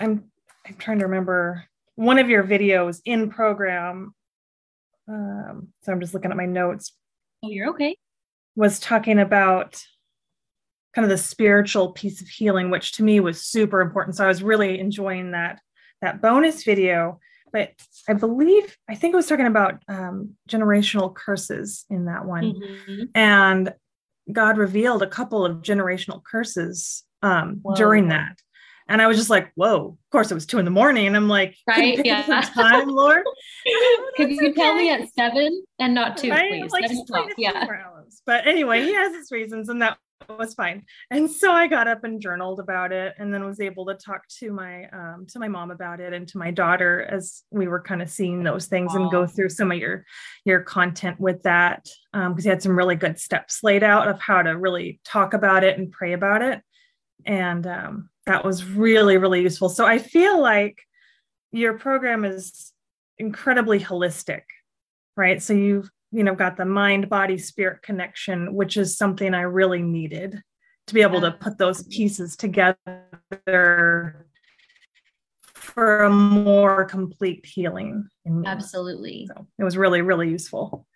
I'm 0.00 0.30
I'm 0.66 0.74
trying 0.78 0.98
to 1.00 1.06
remember 1.06 1.64
one 1.94 2.18
of 2.18 2.28
your 2.28 2.44
videos 2.44 3.00
in 3.04 3.30
program. 3.30 4.14
Um, 5.08 5.68
so 5.82 5.92
I'm 5.92 6.00
just 6.00 6.14
looking 6.14 6.30
at 6.30 6.36
my 6.36 6.46
notes. 6.46 6.92
Oh, 7.42 7.50
you're 7.50 7.70
okay 7.70 7.96
was 8.56 8.78
talking 8.80 9.18
about 9.18 9.82
kind 10.94 11.04
of 11.04 11.10
the 11.10 11.18
spiritual 11.18 11.92
piece 11.92 12.20
of 12.20 12.28
healing 12.28 12.70
which 12.70 12.92
to 12.92 13.02
me 13.02 13.20
was 13.20 13.42
super 13.42 13.80
important 13.80 14.16
so 14.16 14.24
i 14.24 14.28
was 14.28 14.42
really 14.42 14.78
enjoying 14.78 15.32
that 15.32 15.60
that 16.00 16.22
bonus 16.22 16.64
video 16.64 17.18
but 17.52 17.70
i 18.08 18.12
believe 18.12 18.76
i 18.88 18.94
think 18.94 19.12
it 19.12 19.16
was 19.16 19.26
talking 19.26 19.46
about 19.46 19.82
um, 19.88 20.30
generational 20.48 21.14
curses 21.14 21.84
in 21.90 22.06
that 22.06 22.24
one 22.24 22.54
mm-hmm. 22.54 23.02
and 23.14 23.74
god 24.30 24.56
revealed 24.56 25.02
a 25.02 25.06
couple 25.06 25.44
of 25.44 25.58
generational 25.58 26.22
curses 26.22 27.04
um, 27.22 27.62
during 27.74 28.08
that 28.08 28.36
and 28.88 29.00
I 29.00 29.06
was 29.06 29.16
just 29.16 29.30
like, 29.30 29.50
whoa, 29.54 29.86
of 29.86 30.10
course 30.10 30.30
it 30.30 30.34
was 30.34 30.44
two 30.44 30.58
in 30.58 30.64
the 30.64 30.70
morning. 30.70 31.06
And 31.06 31.16
I'm 31.16 31.28
like, 31.28 31.56
right. 31.66 31.98
Yeah. 32.04 32.22
time, 32.54 32.88
Lord. 32.88 33.22
Could 34.16 34.30
you 34.30 34.50
okay. 34.50 34.52
tell 34.52 34.74
me 34.74 34.90
at 34.90 35.08
seven 35.14 35.64
and 35.78 35.94
not 35.94 36.18
two, 36.18 36.30
right? 36.30 36.68
please? 36.68 36.70
Like, 37.08 37.32
yeah. 37.38 37.64
But 38.26 38.46
anyway, 38.46 38.82
he 38.82 38.94
has 38.94 39.14
his 39.14 39.30
reasons 39.30 39.68
and 39.68 39.82
that 39.82 39.98
was 40.28 40.54
fine. 40.54 40.84
And 41.10 41.30
so 41.30 41.52
I 41.52 41.66
got 41.66 41.88
up 41.88 42.04
and 42.04 42.20
journaled 42.20 42.58
about 42.60 42.92
it 42.92 43.14
and 43.18 43.32
then 43.32 43.44
was 43.44 43.60
able 43.60 43.84
to 43.86 43.94
talk 43.94 44.26
to 44.40 44.52
my 44.52 44.86
um, 44.88 45.26
to 45.30 45.38
my 45.38 45.48
mom 45.48 45.70
about 45.70 46.00
it 46.00 46.12
and 46.12 46.26
to 46.28 46.38
my 46.38 46.50
daughter 46.50 47.02
as 47.02 47.42
we 47.50 47.68
were 47.68 47.80
kind 47.80 48.00
of 48.00 48.08
seeing 48.08 48.42
those 48.42 48.66
things 48.66 48.94
and 48.94 49.10
go 49.10 49.26
through 49.26 49.50
some 49.50 49.70
of 49.70 49.78
your 49.78 50.04
your 50.44 50.60
content 50.60 51.20
with 51.20 51.42
that 51.42 51.86
because 52.12 52.26
um, 52.26 52.38
you 52.38 52.50
had 52.50 52.62
some 52.62 52.76
really 52.76 52.96
good 52.96 53.18
steps 53.18 53.62
laid 53.62 53.82
out 53.82 54.08
of 54.08 54.18
how 54.20 54.42
to 54.42 54.56
really 54.56 55.00
talk 55.04 55.34
about 55.34 55.64
it 55.64 55.78
and 55.78 55.92
pray 55.92 56.14
about 56.14 56.40
it. 56.42 56.62
And 57.26 57.66
um, 57.66 58.10
that 58.26 58.44
was 58.44 58.64
really, 58.64 59.18
really 59.18 59.42
useful. 59.42 59.68
So 59.68 59.84
I 59.84 59.98
feel 59.98 60.40
like 60.40 60.78
your 61.52 61.78
program 61.78 62.24
is 62.24 62.72
incredibly 63.18 63.80
holistic, 63.80 64.42
right? 65.16 65.42
So 65.42 65.52
you've, 65.52 65.90
you 66.14 66.22
know, 66.22 66.34
got 66.34 66.56
the 66.56 66.64
mind, 66.64 67.08
body, 67.08 67.36
spirit 67.36 67.82
connection, 67.82 68.54
which 68.54 68.76
is 68.76 68.96
something 68.96 69.34
I 69.34 69.42
really 69.42 69.82
needed 69.82 70.40
to 70.86 70.94
be 70.94 71.02
able 71.02 71.20
to 71.22 71.32
put 71.32 71.58
those 71.58 71.82
pieces 71.84 72.36
together 72.36 72.76
for 75.54 76.04
a 76.04 76.10
more 76.10 76.84
complete 76.84 77.44
healing. 77.44 78.06
Absolutely. 78.46 79.26
So 79.34 79.46
it 79.58 79.64
was 79.64 79.76
really, 79.76 80.02
really 80.02 80.28
useful. 80.28 80.86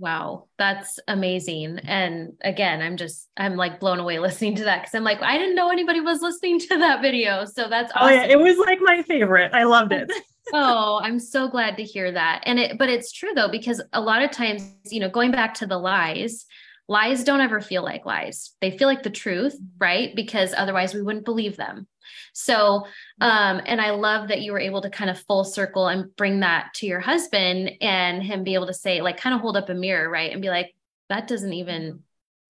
Wow, 0.00 0.48
that's 0.58 0.98
amazing. 1.06 1.78
And 1.84 2.32
again, 2.42 2.82
I'm 2.82 2.96
just 2.96 3.28
I'm 3.36 3.54
like 3.54 3.78
blown 3.78 4.00
away 4.00 4.18
listening 4.28 4.56
to 4.56 4.64
that 4.64 4.82
because 4.82 4.94
I'm 4.94 5.04
like, 5.04 5.22
I 5.22 5.38
didn't 5.38 5.54
know 5.54 5.70
anybody 5.70 6.00
was 6.00 6.20
listening 6.20 6.58
to 6.60 6.78
that 6.78 7.00
video. 7.00 7.44
So 7.44 7.68
that's 7.68 7.92
awesome. 7.94 8.08
Oh 8.08 8.10
yeah, 8.10 8.24
it 8.24 8.40
was 8.40 8.58
like 8.58 8.80
my 8.80 9.02
favorite. 9.02 9.52
I 9.54 9.64
loved 9.64 9.92
it. 9.92 10.10
oh, 10.52 11.00
I'm 11.02 11.18
so 11.18 11.48
glad 11.48 11.76
to 11.76 11.84
hear 11.84 12.12
that. 12.12 12.42
And 12.44 12.58
it 12.58 12.78
but 12.78 12.88
it's 12.88 13.12
true 13.12 13.32
though, 13.34 13.48
because 13.48 13.80
a 13.92 14.00
lot 14.00 14.22
of 14.22 14.30
times, 14.30 14.70
you 14.90 15.00
know, 15.00 15.08
going 15.08 15.30
back 15.30 15.54
to 15.54 15.66
the 15.66 15.78
lies, 15.78 16.46
lies 16.88 17.24
don't 17.24 17.40
ever 17.40 17.60
feel 17.60 17.82
like 17.82 18.04
lies. 18.04 18.52
They 18.60 18.76
feel 18.76 18.88
like 18.88 19.02
the 19.02 19.10
truth, 19.10 19.56
right? 19.78 20.14
Because 20.14 20.54
otherwise 20.56 20.94
we 20.94 21.02
wouldn't 21.02 21.24
believe 21.24 21.56
them. 21.56 21.86
So, 22.34 22.86
um, 23.20 23.62
and 23.64 23.80
I 23.80 23.90
love 23.90 24.28
that 24.28 24.42
you 24.42 24.52
were 24.52 24.60
able 24.60 24.82
to 24.82 24.90
kind 24.90 25.08
of 25.08 25.20
full 25.20 25.44
circle 25.44 25.88
and 25.88 26.14
bring 26.16 26.40
that 26.40 26.74
to 26.74 26.86
your 26.86 27.00
husband 27.00 27.72
and 27.80 28.22
him 28.22 28.44
be 28.44 28.54
able 28.54 28.66
to 28.66 28.74
say, 28.74 29.00
like, 29.00 29.16
kind 29.16 29.34
of 29.34 29.40
hold 29.40 29.56
up 29.56 29.70
a 29.70 29.74
mirror, 29.74 30.10
right? 30.10 30.32
And 30.32 30.42
be 30.42 30.48
like, 30.50 30.74
that 31.08 31.28
doesn't 31.28 31.52
even, 31.52 32.02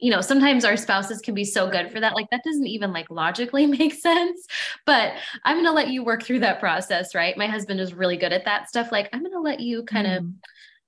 you 0.05 0.11
know, 0.11 0.21
sometimes 0.21 0.67
our 0.67 0.77
spouses 0.77 1.21
can 1.21 1.35
be 1.35 1.47
so 1.47 1.71
good 1.71 1.91
for 1.91 1.99
that. 1.99 2.15
Like, 2.15 2.29
that 2.31 2.45
doesn't 2.45 2.67
even 2.67 2.93
like 2.93 3.09
logically 3.09 3.65
make 3.79 3.95
sense. 3.95 4.47
But 4.85 5.15
I'm 5.45 5.57
going 5.57 5.67
to 5.67 5.73
let 5.73 5.89
you 5.89 6.05
work 6.05 6.23
through 6.23 6.41
that 6.41 6.61
process, 6.61 7.15
right? 7.15 7.37
My 7.39 7.47
husband 7.47 7.81
is 7.81 7.95
really 7.95 8.19
good 8.19 8.33
at 8.33 8.45
that 8.45 8.69
stuff. 8.69 8.93
Like, 8.93 9.09
I'm 9.13 9.21
going 9.21 9.33
to 9.33 9.41
let 9.41 9.61
you 9.61 9.85
kind 9.85 10.07
of. 10.07 10.23
Mm 10.23 10.35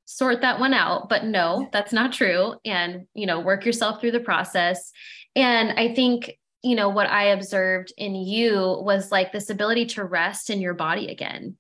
sort 0.09 0.41
that 0.41 0.61
one 0.61 0.73
out 0.73 1.09
but 1.09 1.25
no 1.25 1.69
that's 1.73 1.93
not 1.93 2.13
true 2.13 2.55
and 2.65 3.09
you 3.15 3.27
know 3.27 3.41
work 3.41 3.67
yourself 3.67 4.01
through 4.01 4.13
the 4.13 4.21
process 4.21 4.93
and 5.35 5.73
i 5.73 5.93
think 5.93 6.39
you 6.67 6.75
know, 6.75 6.89
what 6.89 7.09
I 7.09 7.27
observed 7.27 7.93
in 7.97 8.17
you 8.17 8.57
was 8.81 9.13
like 9.13 9.31
this 9.31 9.51
ability 9.51 9.87
to 9.87 10.05
rest 10.05 10.51
in 10.51 10.61
your 10.61 10.75
body 10.75 11.09
again. 11.09 11.57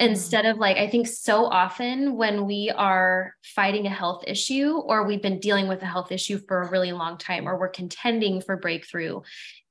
Mm-hmm. 0.00 0.10
Instead 0.10 0.46
of 0.46 0.58
like, 0.58 0.76
I 0.76 0.88
think 0.88 1.08
so 1.08 1.44
often 1.46 2.16
when 2.16 2.46
we 2.46 2.70
are 2.74 3.34
fighting 3.42 3.86
a 3.86 3.90
health 3.90 4.24
issue 4.26 4.76
or 4.76 5.04
we've 5.04 5.22
been 5.22 5.40
dealing 5.40 5.68
with 5.68 5.82
a 5.82 5.86
health 5.86 6.12
issue 6.12 6.38
for 6.46 6.62
a 6.62 6.70
really 6.70 6.92
long 6.92 7.18
time 7.18 7.48
or 7.48 7.58
we're 7.58 7.68
contending 7.68 8.40
for 8.40 8.56
breakthrough 8.56 9.20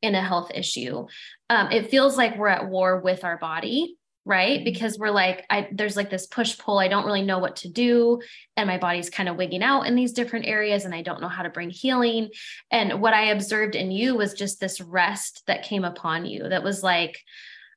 in 0.01 0.15
a 0.15 0.21
health 0.21 0.51
issue, 0.53 1.07
um, 1.49 1.71
it 1.71 1.89
feels 1.89 2.17
like 2.17 2.37
we're 2.37 2.47
at 2.47 2.67
war 2.67 2.99
with 2.99 3.23
our 3.23 3.37
body 3.37 3.97
right 4.27 4.57
mm-hmm. 4.57 4.65
because 4.65 4.99
we're 4.99 5.09
like 5.09 5.45
i 5.49 5.69
there's 5.71 5.95
like 5.95 6.09
this 6.09 6.27
push 6.27 6.57
pull 6.57 6.77
i 6.77 6.89
don't 6.89 7.05
really 7.05 7.23
know 7.23 7.39
what 7.39 7.55
to 7.55 7.69
do 7.69 8.21
and 8.57 8.67
my 8.67 8.77
body's 8.77 9.09
kind 9.09 9.29
of 9.29 9.37
wigging 9.37 9.63
out 9.63 9.83
in 9.83 9.95
these 9.95 10.11
different 10.11 10.45
areas 10.45 10.83
and 10.83 10.93
i 10.93 11.01
don't 11.01 11.21
know 11.21 11.29
how 11.29 11.43
to 11.43 11.49
bring 11.49 11.69
healing 11.69 12.29
and 12.69 13.01
what 13.01 13.13
i 13.13 13.27
observed 13.27 13.73
in 13.73 13.89
you 13.89 14.15
was 14.15 14.33
just 14.33 14.59
this 14.59 14.81
rest 14.81 15.43
that 15.47 15.63
came 15.63 15.85
upon 15.85 16.25
you 16.25 16.49
that 16.49 16.63
was 16.63 16.83
like 16.83 17.17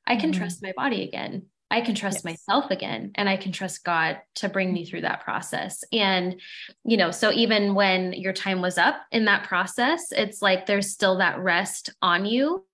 i 0.05 0.17
can 0.17 0.31
mm-hmm. 0.31 0.39
trust 0.39 0.61
my 0.61 0.73
body 0.75 1.03
again 1.03 1.43
I 1.71 1.81
can 1.81 1.95
trust 1.95 2.17
yes. 2.17 2.23
myself 2.25 2.69
again 2.69 3.11
and 3.15 3.29
I 3.29 3.37
can 3.37 3.51
trust 3.51 3.83
God 3.83 4.19
to 4.35 4.49
bring 4.49 4.73
me 4.73 4.85
through 4.85 5.01
that 5.01 5.21
process. 5.21 5.83
And, 5.91 6.39
you 6.83 6.97
know, 6.97 7.11
so 7.11 7.31
even 7.31 7.73
when 7.73 8.13
your 8.13 8.33
time 8.33 8.61
was 8.61 8.77
up 8.77 9.01
in 9.11 9.25
that 9.25 9.45
process, 9.45 10.11
it's 10.11 10.41
like 10.41 10.65
there's 10.65 10.91
still 10.91 11.17
that 11.19 11.39
rest 11.39 11.89
on 12.01 12.25
you. 12.25 12.65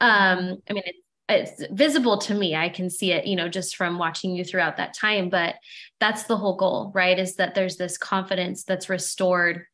Um, 0.00 0.62
I 0.68 0.72
mean, 0.72 0.82
it's 1.28 1.62
visible 1.70 2.18
to 2.18 2.34
me 2.34 2.54
i 2.54 2.68
can 2.68 2.90
see 2.90 3.12
it 3.12 3.26
you 3.26 3.36
know 3.36 3.48
just 3.48 3.76
from 3.76 3.96
watching 3.96 4.34
you 4.34 4.44
throughout 4.44 4.76
that 4.76 4.92
time 4.92 5.30
but 5.30 5.54
that's 6.00 6.24
the 6.24 6.36
whole 6.36 6.56
goal 6.56 6.90
right 6.94 7.18
is 7.18 7.36
that 7.36 7.54
there's 7.54 7.76
this 7.76 7.96
confidence 7.96 8.64
that's 8.64 8.88
restored 8.88 9.64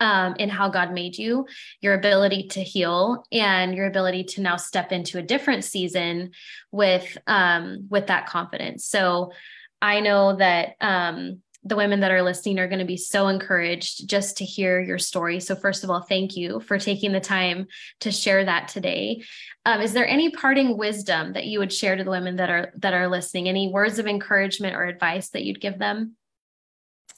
um, 0.00 0.34
in 0.38 0.48
how 0.48 0.68
god 0.68 0.92
made 0.92 1.16
you 1.16 1.46
your 1.80 1.94
ability 1.94 2.48
to 2.48 2.62
heal 2.62 3.24
and 3.32 3.74
your 3.74 3.86
ability 3.86 4.24
to 4.24 4.40
now 4.40 4.56
step 4.56 4.92
into 4.92 5.18
a 5.18 5.22
different 5.22 5.64
season 5.64 6.30
with 6.70 7.16
um, 7.26 7.86
with 7.90 8.06
that 8.06 8.26
confidence 8.26 8.84
so 8.84 9.32
i 9.80 10.00
know 10.00 10.36
that 10.36 10.74
um, 10.80 11.40
the 11.64 11.76
women 11.76 12.00
that 12.00 12.10
are 12.10 12.22
listening 12.22 12.58
are 12.58 12.68
going 12.68 12.78
to 12.78 12.84
be 12.84 12.96
so 12.96 13.28
encouraged 13.28 14.06
just 14.08 14.36
to 14.36 14.44
hear 14.44 14.80
your 14.80 14.98
story. 14.98 15.40
So, 15.40 15.56
first 15.56 15.82
of 15.82 15.90
all, 15.90 16.02
thank 16.02 16.36
you 16.36 16.60
for 16.60 16.78
taking 16.78 17.12
the 17.12 17.20
time 17.20 17.66
to 18.00 18.12
share 18.12 18.44
that 18.44 18.68
today. 18.68 19.22
Um, 19.64 19.80
is 19.80 19.94
there 19.94 20.06
any 20.06 20.30
parting 20.30 20.76
wisdom 20.76 21.32
that 21.32 21.46
you 21.46 21.58
would 21.58 21.72
share 21.72 21.96
to 21.96 22.04
the 22.04 22.10
women 22.10 22.36
that 22.36 22.50
are 22.50 22.72
that 22.78 22.92
are 22.92 23.08
listening? 23.08 23.48
Any 23.48 23.68
words 23.68 23.98
of 23.98 24.06
encouragement 24.06 24.76
or 24.76 24.84
advice 24.84 25.30
that 25.30 25.44
you'd 25.44 25.60
give 25.60 25.78
them? 25.78 26.16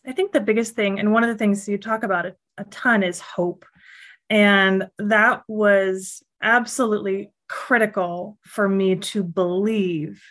I 0.07 0.13
think 0.13 0.33
the 0.33 0.41
biggest 0.41 0.75
thing, 0.75 0.99
and 0.99 1.13
one 1.13 1.25
of 1.25 1.29
the 1.29 1.37
things 1.37 1.69
you 1.69 1.79
talk 1.79 2.03
about 2.03 2.27
a, 2.27 2.37
a 2.59 2.65
ton, 2.65 3.03
is 3.03 3.21
hope, 3.21 3.65
and 4.31 4.89
that 4.99 5.43
was 5.49 6.23
absolutely 6.43 7.33
critical 7.49 8.39
for 8.43 8.69
me 8.69 8.97
to 8.97 9.25
believe, 9.25 10.23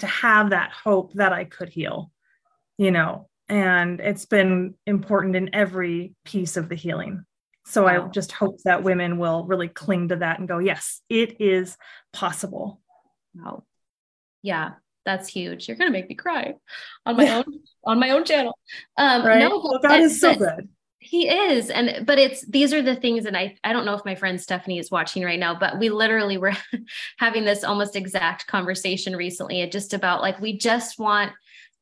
to 0.00 0.06
have 0.06 0.50
that 0.50 0.72
hope 0.72 1.12
that 1.14 1.32
I 1.32 1.44
could 1.44 1.68
heal. 1.68 2.10
You 2.78 2.90
know, 2.90 3.28
and 3.48 4.00
it's 4.00 4.26
been 4.26 4.74
important 4.86 5.36
in 5.36 5.54
every 5.54 6.14
piece 6.24 6.56
of 6.56 6.68
the 6.68 6.74
healing. 6.74 7.24
So 7.64 7.84
wow. 7.84 8.06
i 8.06 8.08
just 8.08 8.32
hope 8.32 8.58
that 8.64 8.82
women 8.82 9.18
will 9.18 9.44
really 9.44 9.68
cling 9.68 10.08
to 10.08 10.16
that 10.16 10.40
and 10.40 10.48
go 10.48 10.58
yes 10.58 11.00
it 11.08 11.40
is 11.40 11.76
possible. 12.12 12.80
Wow. 13.34 13.62
Yeah 14.42 14.72
that's 15.04 15.28
huge 15.28 15.68
you're 15.68 15.76
gonna 15.76 15.90
make 15.90 16.08
me 16.08 16.14
cry 16.14 16.54
on 17.06 17.16
my 17.16 17.30
own 17.30 17.44
on 17.84 17.98
my 17.98 18.10
own 18.10 18.24
channel 18.24 18.56
um 18.96 19.24
right? 19.24 19.40
no 19.40 19.58
well, 19.58 19.80
god 19.82 20.00
is 20.00 20.20
so 20.20 20.34
good 20.34 20.68
he 20.98 21.28
is 21.28 21.68
and 21.68 22.06
but 22.06 22.18
it's 22.18 22.46
these 22.46 22.72
are 22.72 22.82
the 22.82 22.94
things 22.94 23.26
and 23.26 23.36
i 23.36 23.56
i 23.64 23.72
don't 23.72 23.84
know 23.84 23.94
if 23.94 24.04
my 24.04 24.14
friend 24.14 24.40
stephanie 24.40 24.78
is 24.78 24.90
watching 24.90 25.24
right 25.24 25.40
now 25.40 25.54
but 25.58 25.78
we 25.78 25.88
literally 25.88 26.38
were 26.38 26.52
having 27.18 27.44
this 27.44 27.64
almost 27.64 27.96
exact 27.96 28.46
conversation 28.46 29.16
recently 29.16 29.66
just 29.68 29.94
about 29.94 30.20
like 30.20 30.40
we 30.40 30.56
just 30.56 30.98
want 30.98 31.32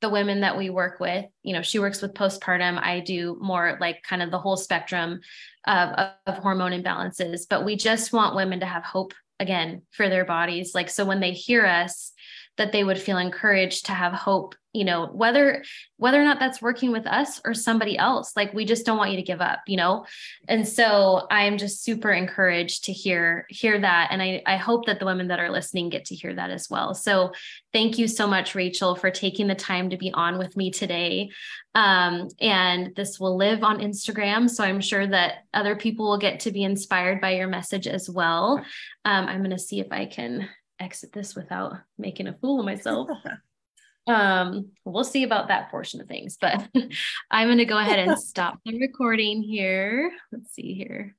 the 0.01 0.09
women 0.09 0.41
that 0.41 0.57
we 0.57 0.71
work 0.71 0.99
with, 0.99 1.27
you 1.43 1.53
know, 1.53 1.63
she 1.63 1.79
works 1.79 2.01
with 2.01 2.15
postpartum. 2.15 2.83
I 2.83 3.01
do 3.01 3.37
more 3.41 3.77
like 3.81 4.03
kind 4.03 4.23
of 4.23 4.31
the 4.31 4.39
whole 4.39 4.57
spectrum 4.57 5.21
of, 5.67 6.11
of 6.27 6.39
hormone 6.39 6.73
imbalances, 6.73 7.43
but 7.49 7.65
we 7.65 7.77
just 7.77 8.13
want 8.13 8.37
women 8.37 8.61
to 8.61 8.67
have 8.67 8.83
hope 8.83 9.13
again 9.39 9.83
for 9.91 10.09
their 10.09 10.25
bodies. 10.25 10.75
Like, 10.75 10.89
so 10.89 11.05
when 11.05 11.21
they 11.21 11.33
hear 11.33 11.67
us, 11.67 12.13
that 12.61 12.73
they 12.73 12.85
would 12.85 12.99
feel 12.99 13.17
encouraged 13.17 13.87
to 13.87 13.93
have 13.93 14.13
hope 14.13 14.55
you 14.73 14.85
know 14.85 15.07
whether 15.07 15.65
whether 15.97 16.21
or 16.21 16.25
not 16.25 16.39
that's 16.39 16.63
working 16.63 16.93
with 16.93 17.07
us 17.07 17.41
or 17.45 17.55
somebody 17.55 17.99
else 17.99 18.33
like 18.37 18.53
we 18.55 18.65
just 18.65 18.87
don't 18.87 18.99
want 18.99 19.11
you 19.11 19.17
to 19.17 19.23
give 19.23 19.41
up 19.41 19.61
you 19.67 19.77
know? 19.77 20.05
And 20.47 20.69
so 20.69 21.27
i'm 21.31 21.57
just 21.57 21.83
super 21.83 22.11
encouraged 22.11 22.85
to 22.85 22.93
hear 22.93 23.47
hear 23.49 23.81
that. 23.81 24.09
And 24.11 24.23
i 24.23 24.43
i 24.47 24.57
hope 24.57 24.87
that 24.87 24.99
the 24.99 25.07
women 25.07 25.29
that 25.29 25.41
are 25.41 25.51
listening 25.51 25.89
get 25.89 26.05
to 26.07 26.15
hear 26.15 26.35
that 26.35 26.51
as 26.51 26.69
well. 26.69 26.95
So 26.95 27.33
thank 27.73 27.99
you 27.99 28.07
so 28.07 28.27
much 28.27 28.55
rachael 28.55 28.95
for 28.95 29.11
taking 29.11 29.47
the 29.47 29.55
time 29.55 29.91
to 29.91 29.97
be 29.97 30.13
on 30.13 30.39
with 30.39 30.57
me 30.57 30.71
today. 30.71 31.31
Um, 31.75 32.29
and 32.41 32.95
this 32.97 33.19
will 33.19 33.37
live 33.37 33.65
on 33.65 33.81
instagram. 33.81 34.51
So 34.51 34.63
i'm 34.63 34.81
sure 34.81 35.07
that 35.07 35.45
other 35.55 35.75
people 35.75 36.11
will 36.11 36.19
get 36.19 36.41
to 36.41 36.53
be 36.53 36.63
inspired 36.63 37.21
by 37.21 37.31
your 37.37 37.49
message 37.49 37.87
as 37.87 38.11
well. 38.11 38.59
Um, 39.05 39.27
i'm 39.27 39.39
going 39.39 39.51
to 39.51 39.59
see 39.59 39.81
if 39.81 39.89
i 39.91 40.05
can 40.05 40.49
exit 40.81 41.13
this 41.13 41.37
without 41.37 41.75
making 41.99 42.27
a 42.27 42.37
fool 42.41 42.61
of 42.61 42.67
myself. 42.67 43.09
Um 44.07 44.71
we'll 44.87 45.05
see 45.05 45.25
about 45.25 45.49
that 45.49 45.71
portion 45.71 46.01
of 46.01 46.09
things 46.09 46.39
but 46.41 46.67
i'm 47.31 47.49
going 47.49 47.59
to 47.59 47.67
go 47.67 47.79
ahead 47.79 47.99
and 47.99 48.19
stop 48.19 48.59
the 48.65 48.81
recording 48.81 49.43
here. 49.43 50.11
Let's 50.33 50.55
see 50.55 50.73
here. 50.73 51.15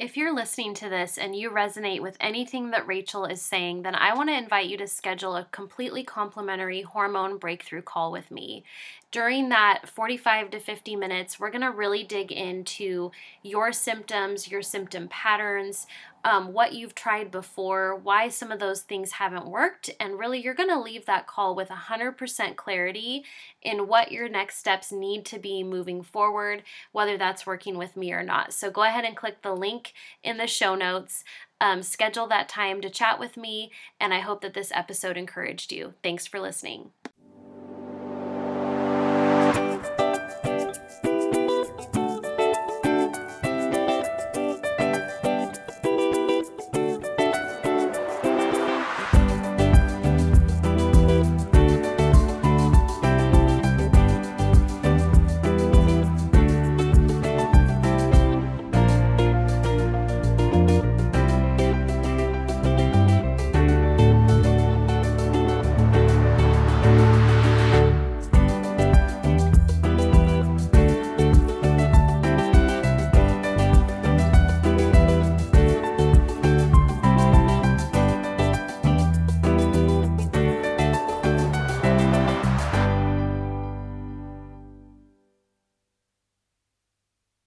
If 0.00 0.16
you're 0.16 0.34
listening 0.34 0.72
to 0.76 0.88
this 0.88 1.18
and 1.18 1.36
you 1.36 1.50
resonate 1.50 2.00
with 2.00 2.16
anything 2.20 2.70
that 2.70 2.86
Rachael 2.86 3.26
is 3.26 3.42
saying, 3.42 3.82
then 3.82 3.94
I 3.94 4.14
want 4.14 4.30
to 4.30 4.34
invite 4.34 4.64
you 4.64 4.78
to 4.78 4.86
schedule 4.86 5.36
a 5.36 5.46
completely 5.52 6.02
complimentary 6.02 6.80
hormone 6.80 7.36
breakthrough 7.36 7.82
call 7.82 8.10
with 8.10 8.30
me. 8.30 8.64
During 9.10 9.50
that 9.50 9.90
45 9.90 10.52
to 10.52 10.58
50 10.58 10.96
minutes, 10.96 11.38
we're 11.38 11.50
going 11.50 11.60
to 11.60 11.70
really 11.70 12.02
dig 12.02 12.32
into 12.32 13.10
your 13.42 13.74
symptoms, 13.74 14.50
your 14.50 14.62
symptom 14.62 15.06
patterns, 15.08 15.86
um, 16.24 16.52
what 16.52 16.72
you've 16.72 16.94
tried 16.94 17.30
before, 17.30 17.96
why 17.96 18.28
some 18.28 18.52
of 18.52 18.58
those 18.58 18.82
things 18.82 19.12
haven't 19.12 19.46
worked, 19.46 19.90
and 19.98 20.18
really 20.18 20.42
you're 20.42 20.54
going 20.54 20.68
to 20.68 20.80
leave 20.80 21.06
that 21.06 21.26
call 21.26 21.54
with 21.54 21.68
100% 21.68 22.56
clarity 22.56 23.24
in 23.62 23.86
what 23.86 24.12
your 24.12 24.28
next 24.28 24.58
steps 24.58 24.92
need 24.92 25.24
to 25.26 25.38
be 25.38 25.62
moving 25.62 26.02
forward, 26.02 26.62
whether 26.92 27.16
that's 27.16 27.46
working 27.46 27.78
with 27.78 27.96
me 27.96 28.12
or 28.12 28.22
not. 28.22 28.52
So 28.52 28.70
go 28.70 28.82
ahead 28.82 29.04
and 29.04 29.16
click 29.16 29.42
the 29.42 29.54
link 29.54 29.92
in 30.22 30.36
the 30.36 30.46
show 30.46 30.74
notes. 30.74 31.24
Um, 31.60 31.82
schedule 31.82 32.26
that 32.28 32.48
time 32.48 32.80
to 32.80 32.90
chat 32.90 33.18
with 33.18 33.36
me, 33.36 33.70
and 33.98 34.14
I 34.14 34.20
hope 34.20 34.40
that 34.40 34.54
this 34.54 34.72
episode 34.74 35.16
encouraged 35.16 35.72
you. 35.72 35.94
Thanks 36.02 36.26
for 36.26 36.40
listening. 36.40 36.90